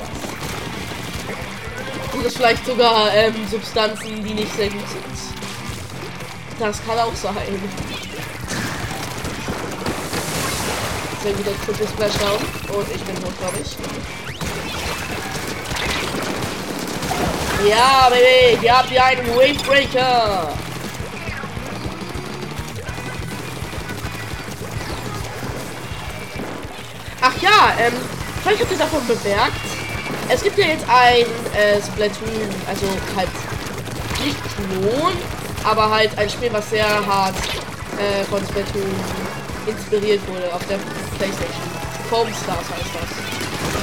Sind 2.12 2.26
das 2.26 2.36
vielleicht 2.36 2.66
sogar 2.66 3.14
ähm, 3.14 3.34
Substanzen, 3.50 4.24
die 4.24 4.34
nicht 4.34 4.56
sehr 4.56 4.70
gut 4.70 4.88
sind? 4.90 5.45
Das 6.60 6.86
kann 6.86 6.98
auch 6.98 7.16
sein. 7.16 7.36
Sehr 11.22 11.34
guter 11.34 11.52
Triple 11.66 11.88
Splashdown. 11.88 12.40
Und 12.76 12.96
ich 12.96 13.04
bin 13.04 13.16
tot, 13.16 13.38
glaube 13.40 13.58
ich. 13.62 13.78
Ja, 17.68 18.10
Baby, 18.10 18.58
hier 18.62 18.78
habt 18.78 18.92
ihr 18.92 19.04
einen 19.04 19.28
Wave 19.36 19.64
Breaker. 19.66 20.54
Ach 27.22 27.42
ja, 27.42 27.74
ähm, 27.80 27.94
vielleicht 28.44 28.62
habt 28.62 28.72
ihr 28.72 28.78
davon 28.78 29.08
bemerkt. 29.08 29.58
Es 30.30 30.44
gibt 30.44 30.58
ja 30.60 30.68
jetzt 30.68 30.86
ein 30.88 31.26
äh, 31.56 31.82
Splatoon, 31.82 32.50
also 32.68 32.86
halt 33.16 33.30
nicht 34.24 34.38
Klon, 34.56 35.14
aber 35.66 35.90
halt 35.90 36.18
ein 36.18 36.30
Spiel, 36.30 36.52
was 36.54 36.70
sehr 36.70 36.86
hart 36.86 37.36
äh, 37.98 38.24
von 38.26 38.40
Splatoon 38.46 38.96
inspiriert 39.66 40.22
wurde 40.28 40.54
auf 40.54 40.66
der 40.68 40.78
Playstation. 41.18 41.64
Foam 42.10 42.28
Stars 42.30 42.70
heißt 42.70 42.94
das. 42.94 43.10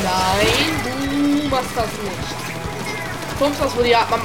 Nein, 0.04 1.42
du 1.42 1.48
machst 1.48 1.70
das 1.74 1.86
nicht. 2.04 3.38
Foam 3.38 3.52
Stars 3.54 3.76
wurde 3.76 3.88
ja, 3.88 4.06
man, 4.08 4.20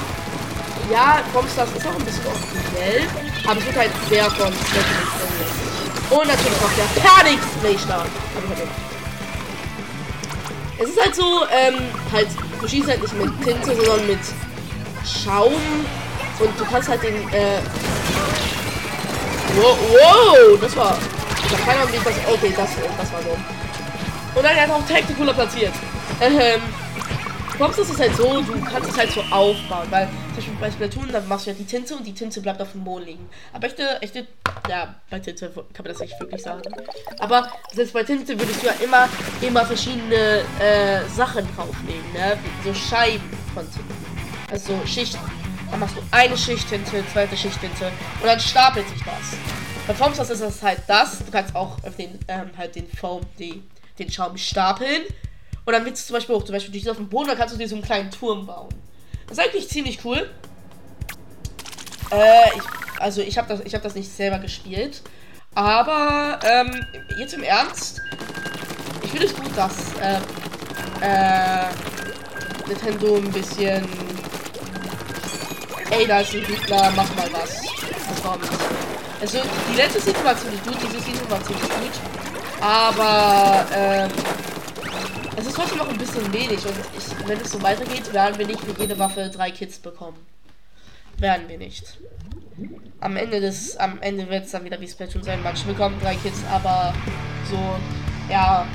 ja, 0.92 1.20
Foam 1.34 1.48
Stars 1.48 1.70
ist 1.76 1.88
auch 1.88 1.96
ein 1.96 2.06
bisschen 2.06 2.26
originell, 2.28 3.08
aber 3.48 3.60
es 3.60 3.66
wird 3.66 3.76
halt 3.76 3.92
sehr 4.10 4.26
von 4.26 4.54
Splatoon 4.54 5.02
inspiriert. 5.02 5.58
Und 6.10 6.28
natürlich 6.28 6.62
noch 6.62 6.72
der 6.78 7.02
Panik 7.02 7.40
Splash 7.58 7.98
Es 10.78 10.90
ist 10.90 11.02
halt 11.02 11.16
so, 11.16 11.42
ähm, 11.52 11.76
halt, 12.14 12.28
du 12.62 12.68
schießt 12.68 12.88
halt 12.88 13.02
nicht 13.02 13.14
mit 13.18 13.44
Tinte, 13.44 13.76
sondern 13.76 14.08
mit 14.08 14.20
Schaum 15.04 15.54
und 16.40 16.60
du 16.60 16.66
kannst 16.66 16.90
halt 16.90 17.04
den, 17.04 17.16
äh. 17.34 17.60
Wow, 19.56 19.78
wow 19.92 20.60
das 20.62 20.76
war. 20.76 20.98
Ich 21.46 21.54
hab 21.54 21.66
keine 21.66 21.80
Ahnung, 21.80 21.94
wie 21.94 21.98
ich 21.98 22.04
das. 22.04 22.14
Okay, 22.32 22.54
das, 22.56 22.70
das 22.98 23.14
war 23.14 23.22
so. 23.22 23.30
Und 24.36 24.44
dann 24.44 24.56
hat 24.56 24.70
auch 24.70 24.86
Tactical 24.88 25.34
platziert. 25.34 25.74
Ähm. 26.22 26.62
Das 27.60 27.76
ist 27.80 28.00
halt 28.00 28.16
so, 28.16 28.40
du 28.42 28.62
kannst 28.62 28.92
es 28.92 28.98
halt 28.98 29.12
so 29.12 29.22
aufbauen, 29.32 29.88
weil 29.90 30.08
zum 30.08 30.36
Beispiel 30.36 30.56
bei 30.60 30.72
Splatoon, 30.72 31.12
dann 31.12 31.28
machst 31.28 31.48
du 31.48 31.50
ja 31.50 31.56
die 31.56 31.66
Tinte 31.66 31.96
und 31.96 32.06
die 32.06 32.14
Tinte 32.14 32.40
bleibt 32.40 32.62
auf 32.62 32.72
dem 32.72 32.84
Boden 32.84 33.06
liegen. 33.06 33.30
Aber 33.52 33.66
echte, 33.66 34.00
echte, 34.00 34.28
ja, 34.70 34.94
bei 35.10 35.20
Tinte 35.20 35.50
kann 35.50 35.66
man 35.84 35.86
das 35.86 36.00
nicht 36.00 36.20
wirklich 36.20 36.44
sagen. 36.44 36.62
Aber 37.18 37.52
selbst 37.74 37.94
bei 37.94 38.04
Tinte 38.04 38.40
würdest 38.40 38.62
du 38.62 38.68
ja 38.68 38.74
immer, 38.74 39.10
immer 39.42 39.66
verschiedene 39.66 40.44
äh, 40.60 41.04
Sachen 41.10 41.48
drauflegen, 41.56 42.14
ne? 42.14 42.38
So 42.64 42.76
Scheiben 42.76 43.28
von 43.56 43.64
Tinte. 43.64 43.96
Also 44.52 44.80
Schichten. 44.86 45.18
Dann 45.72 45.80
machst 45.80 45.98
du 45.98 46.02
eine 46.12 46.38
Schicht 46.38 46.70
Tinte, 46.70 47.04
zweite 47.12 47.36
Schicht 47.36 47.60
Tinte 47.60 47.92
und 48.22 48.26
dann 48.26 48.40
stapelt 48.40 48.88
sich 48.90 49.04
das. 49.04 49.38
Bei 49.88 49.94
Foamstars 49.94 50.30
ist 50.32 50.42
das 50.42 50.62
halt 50.62 50.82
das. 50.88 51.20
Du 51.20 51.32
kannst 51.32 51.56
auch 51.56 51.82
auf 51.84 51.96
den, 51.96 52.20
ähm, 52.28 52.50
halt 52.58 52.76
den 52.76 52.88
Foam, 52.88 53.22
die, 53.40 53.64
den 53.98 54.12
Schaum 54.12 54.38
stapeln. 54.38 55.04
Und 55.66 55.74
dann 55.74 55.86
willst 55.86 56.04
du 56.04 56.08
zum 56.08 56.14
Beispiel 56.16 56.36
hoch, 56.36 56.44
zum 56.44 56.54
Beispiel 56.54 56.72
durch 56.72 56.90
auf 56.90 56.98
dem 56.98 57.10
Boden, 57.10 57.28
dann 57.28 57.38
kannst 57.38 57.54
du 57.54 57.58
dir 57.58 57.68
so 57.68 57.76
einen 57.76 57.84
kleinen 57.84 58.12
Turm 58.12 58.46
bauen. 58.46 58.70
Das 59.28 59.38
ist 59.38 59.44
eigentlich 59.44 59.68
ziemlich 59.70 60.04
cool. 60.06 60.30
Äh, 62.12 62.50
ich, 62.56 63.02
also 63.02 63.22
ich 63.22 63.38
habe 63.38 63.48
das, 63.48 63.60
habe 63.60 63.84
das 63.84 63.96
nicht 63.96 64.10
selber 64.10 64.40
gespielt. 64.40 65.02
Aber, 65.56 66.40
ähm, 66.44 66.86
jetzt 67.18 67.34
im 67.34 67.44
Ernst, 67.44 68.02
ich 69.04 69.12
finde 69.12 69.26
es 69.26 69.36
gut, 69.36 69.56
dass, 69.58 69.94
äh, 70.00 70.20
äh, 71.02 71.66
Nintendo 72.68 73.16
ein 73.16 73.32
bisschen 73.32 73.88
ey, 75.92 76.08
da 76.08 76.20
ist 76.20 76.34
ein 76.34 76.44
Gegner, 76.46 76.92
mach 76.96 77.16
mal 77.16 77.30
was. 77.32 77.62
Das 78.10 78.24
war 78.24 78.38
nicht. 78.38 78.52
Also, 79.20 79.40
die 79.72 79.76
letzte 79.76 80.00
Season 80.00 80.24
war 80.24 80.38
ziemlich 80.38 80.64
gut, 80.64 80.78
diese 80.82 81.00
Season 81.02 81.30
war 81.30 81.44
ziemlich 81.44 81.64
gut. 81.64 82.62
Aber, 82.62 83.66
ähm, 83.76 84.12
es 85.38 85.46
ist 85.46 85.56
trotzdem 85.56 85.78
noch 85.78 85.90
ein 85.90 85.98
bisschen 85.98 86.34
wenig 86.34 86.66
und 86.66 86.76
ich, 86.98 87.28
wenn 87.28 87.40
es 87.40 87.52
so 87.52 87.62
weitergeht, 87.62 88.12
werden 88.12 88.40
wir 88.40 88.48
nicht 88.48 88.60
für 88.60 88.80
jede 88.80 88.98
Waffe 88.98 89.30
drei 89.30 89.52
Kits 89.52 89.78
bekommen. 89.78 90.18
Werden 91.18 91.48
wir 91.48 91.60
nicht. 91.60 92.00
Am 93.00 93.16
Ende 93.16 93.40
des, 93.40 93.78
am 93.78 94.02
Ende 94.02 94.28
wird 94.30 94.46
es 94.46 94.52
dann 94.52 94.66
wieder 94.66 94.82
wie 94.82 94.88
Splatoon 94.88 95.22
sein. 95.22 95.40
Manche 95.44 95.68
bekommen 95.68 96.00
drei 96.02 96.16
Kits, 96.16 96.40
aber 96.52 96.92
so, 97.50 97.58
ja, 98.30 98.66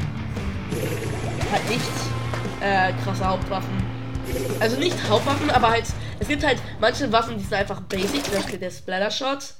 halt 1.51 1.69
nicht 1.69 1.83
äh, 2.61 2.93
krasse 3.05 3.27
Hauptwaffen. 3.27 4.02
Also 4.61 4.77
nicht 4.77 4.97
Hauptwaffen, 5.09 5.51
aber 5.51 5.71
halt 5.71 5.85
es 6.23 6.29
gibt 6.29 6.45
halt 6.45 6.59
manche 6.81 7.11
Waffen, 7.11 7.37
die 7.37 7.43
sind 7.43 7.55
einfach 7.55 7.81
basic, 7.81 8.25
zum 8.25 8.35
Beispiel 8.35 8.59
der 8.59 8.71
Splatter 8.71 9.11
Shot. 9.11 9.55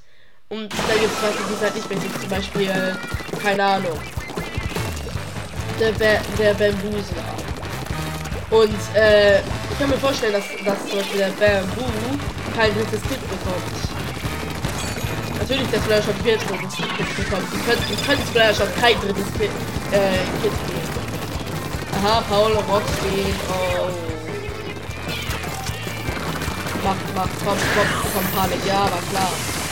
Und 0.47 0.71
da 0.71 0.93
gibt 0.93 1.11
es 1.11 1.21
Waffen, 1.21 1.43
die 1.49 1.53
sind 1.53 1.61
halt 1.61 1.75
nicht 1.75 1.89
basic, 1.89 2.21
zum 2.21 2.29
Beispiel, 2.29 2.97
keine 3.41 3.63
Ahnung, 3.63 3.99
der, 5.77 5.91
ba 5.91 6.21
der 6.39 6.53
Bambusler. 6.53 7.25
Und 8.49 8.95
äh, 8.95 9.39
ich 9.39 9.79
kann 9.79 9.89
mir 9.89 9.97
vorstellen, 9.97 10.31
dass, 10.31 10.45
dass 10.63 10.87
zum 10.87 10.99
Beispiel 10.99 11.19
der 11.19 11.31
Bamboo 11.31 11.83
kein 12.55 12.73
drittes 12.75 13.01
Kit 13.01 13.19
bekommt. 13.27 13.73
Natürlich, 15.39 15.67
der 15.67 15.79
Splatter 15.81 16.03
Shot 16.03 16.23
wird 16.23 16.49
drittes 16.49 16.75
Kit 16.77 17.15
bekommen. 17.17 17.47
Ich 17.51 17.65
könnte, 17.65 17.83
ich 17.91 18.05
könnte 18.05 18.27
Splatter 18.27 18.67
kein 18.79 18.95
drittes 19.01 19.33
Kit, 19.33 19.49
äh, 19.91 20.41
geben. 20.41 20.55
Aha, 21.99 22.23
Paul 22.29 22.53
Rock 22.53 22.83
steht 22.99 23.35
auf. 23.49 24.12
Mach, 26.83 26.97
mach, 27.15 27.29
komm, 27.45 27.57
komm, 27.75 27.87
komm, 28.13 28.25
Panik. 28.35 28.65
Ja, 28.65 28.81
war 28.81 29.01
klar. 29.09 29.62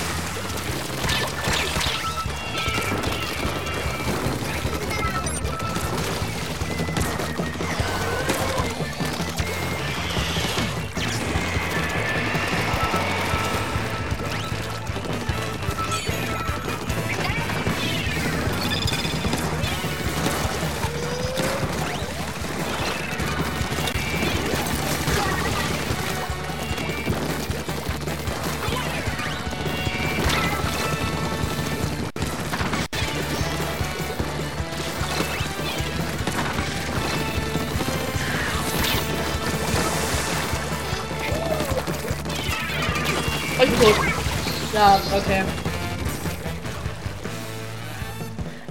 Ja, 43.62 44.99
okay. 45.16 45.43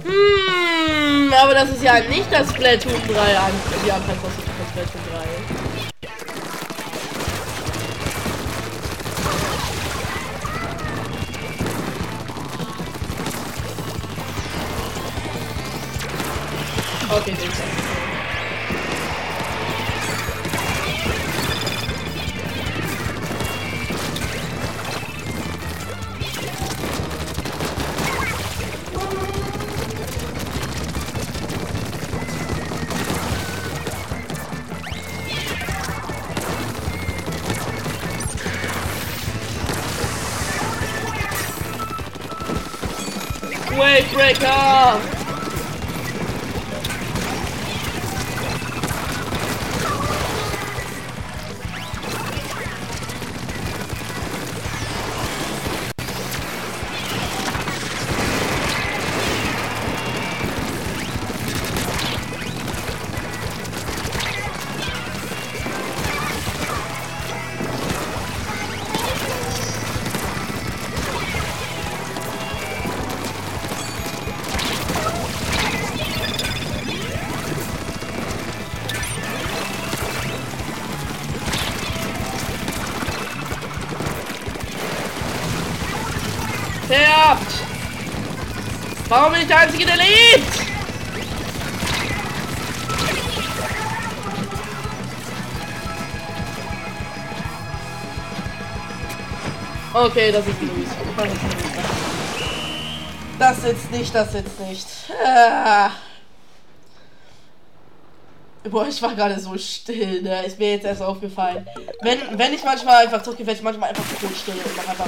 Hm, 0.03 1.33
aber 1.41 1.53
das 1.53 1.69
ist 1.69 1.81
ja 1.81 1.99
nicht 2.01 2.25
das 2.29 2.49
Splatoon 2.49 3.01
3 3.07 3.37
an. 3.37 3.51
Die 3.85 3.91
Anfangskostet 3.91 4.43
von 4.43 4.67
Splatoon 4.69 5.01
3. 5.13 5.61
Okay, 17.15 17.33
den 17.33 17.80
Warum 89.21 89.33
bin 89.33 89.43
ich 89.43 89.47
der 89.49 89.59
Einzige, 89.59 89.85
der 89.85 89.97
lebt? 89.97 90.07
Okay, 99.93 100.31
das 100.31 100.47
ist 100.47 100.59
Luis. 100.59 100.87
Das 103.37 103.61
sitzt 103.61 103.91
nicht, 103.91 104.15
das 104.15 104.31
sitzt 104.31 104.59
nicht. 104.59 104.87
Ah. 105.23 105.91
Boah, 108.71 108.87
ich 108.87 108.99
war 109.03 109.13
gerade 109.13 109.39
so 109.39 109.55
still, 109.55 110.23
ne? 110.23 110.47
Ist 110.47 110.57
mir 110.57 110.71
jetzt 110.71 110.85
erst 110.85 111.03
aufgefallen. 111.03 111.67
Wenn, 112.01 112.17
wenn 112.39 112.53
ich 112.55 112.63
manchmal 112.63 113.05
einfach 113.05 113.21
ich 113.51 113.61
manchmal 113.61 113.89
einfach 113.89 114.03
so 114.19 114.27
still 114.29 114.55
und 114.55 114.77
mache 114.77 114.89
einfach 114.89 115.07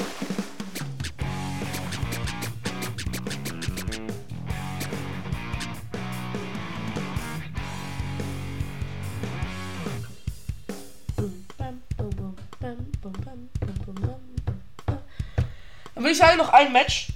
Sagen, 16.18 16.38
noch 16.38 16.50
ein 16.50 16.72
Match. 16.72 17.08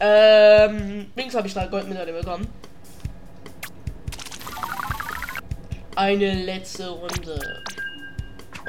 Ähm, 0.00 1.10
links 1.16 1.34
habe 1.34 1.48
ich 1.48 1.54
da 1.54 1.66
Goldmedaille 1.66 2.12
bekommen. 2.12 2.46
Eine 5.96 6.32
letzte 6.44 6.88
Runde. 6.88 7.62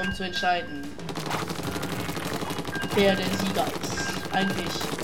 Um 0.02 0.14
zu 0.14 0.24
entscheiden, 0.24 0.88
wer 2.96 3.16
der 3.16 3.26
Sieger 3.26 3.66
ist. 3.82 4.34
Eigentlich. 4.34 5.00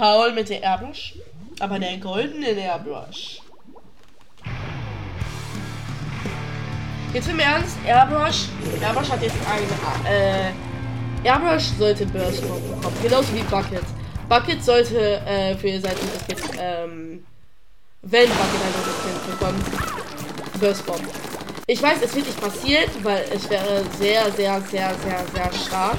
Paul 0.00 0.32
mit 0.32 0.48
der 0.48 0.62
Airbrush, 0.62 1.12
aber 1.58 1.78
der 1.78 1.98
goldene 1.98 2.52
Airbrush. 2.52 3.42
Jetzt 7.12 7.28
im 7.28 7.38
Ernst, 7.38 7.76
Airbrush, 7.86 8.46
Airbrush 8.80 9.10
hat 9.10 9.22
jetzt 9.22 9.36
ein, 9.46 10.10
äh, 10.10 11.28
Airbrush 11.28 11.64
sollte 11.78 12.06
Burst 12.06 12.40
Bomb 12.48 12.66
bekommen, 12.66 12.96
genauso 13.02 13.34
wie 13.34 13.42
Bucket. 13.42 13.84
Bucket 14.26 14.64
sollte, 14.64 15.20
äh, 15.26 15.54
für 15.54 15.78
sein 15.78 15.94
Ticket, 16.26 16.44
ähm, 16.58 17.22
wenn 18.00 18.26
Bucket 18.26 18.60
ein 18.64 18.72
Ticket 19.04 19.38
bekommt, 19.38 20.60
Burst 20.60 20.86
Bomb. 20.86 21.06
Ich 21.66 21.82
weiß, 21.82 21.98
es 22.02 22.14
wird 22.14 22.24
nicht 22.24 22.40
passiert, 22.40 22.88
weil 23.02 23.26
es 23.34 23.50
wäre 23.50 23.84
sehr, 23.98 24.32
sehr, 24.32 24.62
sehr, 24.62 24.94
sehr, 24.94 25.26
sehr 25.34 25.52
stark. 25.52 25.98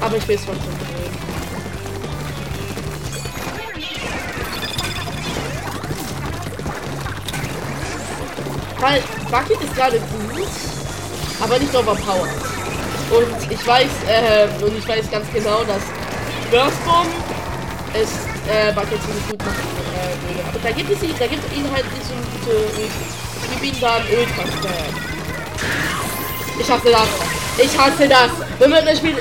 Aber 0.00 0.16
ich 0.16 0.28
will 0.28 0.36
es 0.36 0.44
trotzdem 0.44 0.87
Weil 8.80 9.02
Bucket 9.30 9.60
ist 9.60 9.74
gerade 9.74 9.98
gut, 9.98 10.48
aber 11.40 11.58
nicht 11.58 11.74
overpowered. 11.74 12.30
Und 13.10 13.50
ich 13.50 13.66
weiß, 13.66 13.88
äh, 14.06 14.64
und 14.64 14.76
ich 14.76 14.86
weiß 14.86 15.10
ganz 15.10 15.26
genau, 15.32 15.64
dass 15.64 15.82
Burst 16.50 16.84
Bomb 16.84 17.08
es 17.94 18.10
äh, 18.48 18.72
Bucket 18.72 19.02
ziemlich 19.02 19.28
gut 19.30 19.38
machen 19.44 19.78
äh, 19.94 20.36
würde. 20.36 20.60
Da 20.62 20.70
gibt 20.70 20.90
es 20.90 21.02
ihn, 21.02 21.14
da 21.18 21.26
gibt 21.26 21.42
es 21.44 21.58
ihn 21.58 21.64
halt 21.72 21.84
nicht 21.92 22.06
so 22.06 22.14
gute 22.14 22.56
Ich 22.82 23.60
gebe 23.60 23.66
ihm 23.66 23.80
dann 23.80 24.02
Ultra 24.02 24.44
Ich 26.60 26.70
hasse 26.70 26.90
das. 26.90 27.08
Ich 27.58 27.78
hasse 27.78 28.08
das. 28.08 28.30
Wenn 28.58 28.70
man 28.70 28.84
das 28.84 28.98
Spiel. 28.98 29.16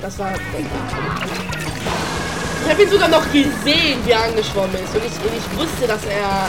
Das 0.00 0.18
war. 0.18 0.32
Ich 0.34 1.61
habe 2.72 2.84
ihn 2.84 2.90
sogar 2.90 3.08
noch 3.08 3.24
gesehen, 3.26 4.00
wie 4.04 4.10
er 4.10 4.22
angeschwommen 4.22 4.74
ist. 4.74 4.94
Und 4.94 5.04
ich, 5.04 5.12
und 5.12 5.36
ich 5.36 5.58
wusste, 5.58 5.86
dass 5.86 6.04
er... 6.06 6.48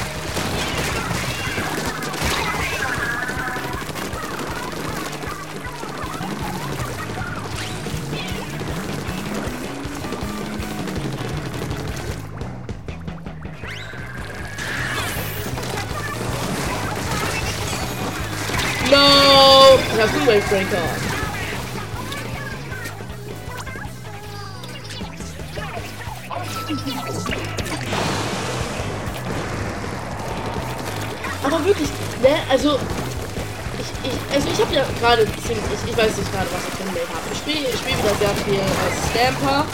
No! 18.89 19.79
Ich 19.93 20.01
habe 20.01 20.31
einen 20.31 21.12
gerade 35.03 35.25
ziemlich, 35.43 35.59
ich, 35.85 35.97
weiß 35.97 36.15
nicht 36.15 36.31
gerade, 36.31 36.47
was 36.47 36.63
ich 36.63 36.75
für 36.79 36.87
ein 36.87 36.93
Mail 36.95 37.07
habe. 37.11 37.27
Ich 37.33 37.39
spiele 37.39 37.67
spiel 37.75 37.97
wieder 37.99 38.15
sehr 38.23 38.35
viel 38.47 38.63
als 38.63 38.95
Stamper, 39.11 39.65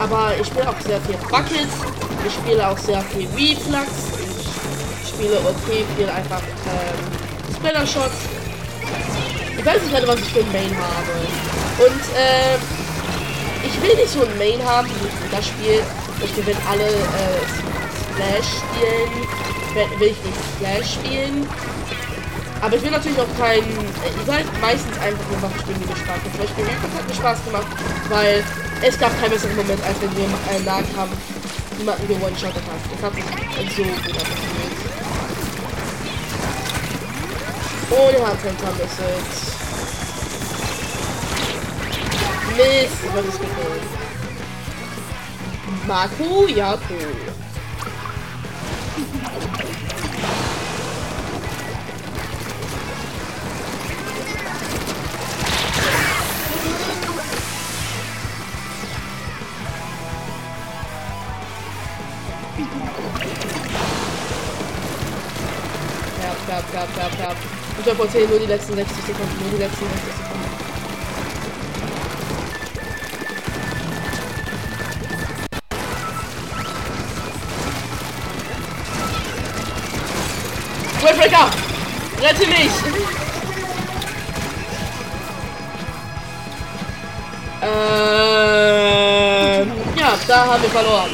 aber 0.00 0.32
ich 0.40 0.46
spiele 0.46 0.66
auch 0.70 0.80
sehr 0.80 1.00
viel 1.02 1.18
Buckets, 1.28 1.76
ich 2.24 2.32
spiele 2.32 2.66
auch 2.66 2.78
sehr 2.78 3.02
viel 3.12 3.28
Reflux, 3.36 3.88
ich 5.04 5.08
spiele 5.10 5.36
okay 5.44 5.84
viel 5.94 6.08
einfach 6.08 6.40
ähm, 6.40 7.00
Splatter 7.54 7.86
Shots. 7.86 8.16
Ich 9.58 9.66
weiß 9.66 9.82
nicht 9.82 9.92
gerade, 9.92 10.08
was 10.08 10.20
ich 10.20 10.32
für 10.32 10.40
ein 10.40 10.52
Main 10.52 10.72
habe. 10.72 11.12
Und 11.84 12.00
äh, 12.16 12.56
ich 13.60 13.76
will 13.82 13.94
nicht 13.94 14.08
so 14.08 14.24
ein 14.24 14.38
Main 14.38 14.64
haben, 14.64 14.88
wie 14.88 15.36
das 15.36 15.48
Spiel. 15.48 15.82
Ich 16.24 16.34
gewinne 16.34 16.60
alle 16.64 16.88
äh, 16.88 17.44
Splash 18.08 18.48
spielen. 18.56 20.00
Will 20.00 20.08
ich 20.08 20.24
nicht 20.24 20.40
Splash 20.56 20.94
spielen. 20.94 21.46
Aber 22.60 22.76
ich 22.76 22.82
will 22.82 22.90
natürlich 22.90 23.18
auch 23.18 23.38
kein. 23.38 23.62
Ihr 23.64 24.26
seid 24.26 24.44
meistens 24.60 24.98
einfach 24.98 25.24
nur 25.30 25.50
die 25.66 25.86
mir 25.86 25.96
Spaß 25.96 26.20
Zum 26.30 26.40
Beispiel 26.40 26.64
Reaper 26.64 26.94
hat 26.94 27.08
mir 27.08 27.14
Spaß 27.14 27.44
gemacht, 27.44 27.66
weil 28.08 28.44
es 28.82 28.98
gab 28.98 29.18
keinen 29.20 29.30
besseren 29.30 29.56
Moment, 29.56 29.82
als 29.84 30.00
wenn 30.00 30.10
du 30.10 30.20
im 30.20 30.30
äh, 30.30 30.60
Nahkampf 30.64 31.16
jemanden 31.78 32.08
gewone-shottet 32.08 32.62
hast. 32.68 32.84
Das 32.92 33.02
hat 33.02 33.14
sich 33.14 33.76
so 33.76 33.82
gut 33.82 33.94
angefühlt. 33.94 34.90
Oh, 37.92 38.10
der 38.12 38.26
hat 38.26 38.40
Center 38.40 38.72
Message. 38.72 39.50
Mist, 42.56 43.14
was 43.14 43.24
ist 43.24 43.40
gekillt? 43.40 44.00
Marco 45.86 46.46
Jaco. 46.46 46.94
Glaube, 67.90 68.04
erzählen 68.04 68.30
nur 68.30 68.38
die 68.38 68.46
letzten 68.46 68.76
60 68.76 69.04
Sekunden, 69.04 69.36
nur 69.40 69.50
die 69.50 69.56
letzten 69.64 69.84
60 69.84 70.00
Sekunden. 70.04 70.30
Wavebreaker! 81.02 81.50
Rette 82.22 82.46
mich! 82.46 82.70
Ähm, 87.60 87.66
ja, 89.96 90.16
da 90.28 90.46
haben 90.46 90.62
wir 90.62 90.70
verloren. 90.70 91.10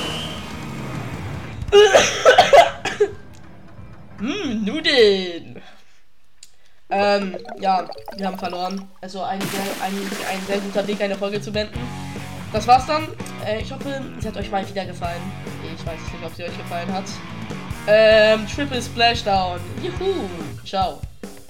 hm, 4.18 4.64
Nudeln. 4.66 5.25
Ähm, 7.16 7.36
ja, 7.60 7.86
wir 8.16 8.26
haben 8.26 8.38
verloren. 8.38 8.88
Also 9.00 9.22
ein 9.22 9.40
sehr, 9.40 9.86
ein, 9.86 9.92
ein 9.94 10.46
sehr 10.46 10.58
guter 10.58 10.86
Weg, 10.86 11.00
eine 11.00 11.16
Folge 11.16 11.40
zu 11.40 11.52
beenden. 11.52 11.78
Das 12.52 12.66
war's 12.66 12.86
dann. 12.86 13.08
Äh, 13.46 13.60
ich 13.60 13.72
hoffe, 13.72 14.00
es 14.18 14.26
hat 14.26 14.36
euch 14.36 14.50
mal 14.50 14.66
wieder 14.68 14.84
gefallen. 14.84 15.20
Ich 15.62 15.86
weiß 15.86 15.98
nicht, 15.98 16.24
ob 16.24 16.34
sie 16.34 16.44
euch 16.44 16.56
gefallen 16.56 16.92
hat. 16.92 17.04
Ähm, 17.88 18.46
Triple 18.46 18.82
Splashdown. 18.82 19.60
Juhu. 19.82 20.28
Ciao. 20.64 21.00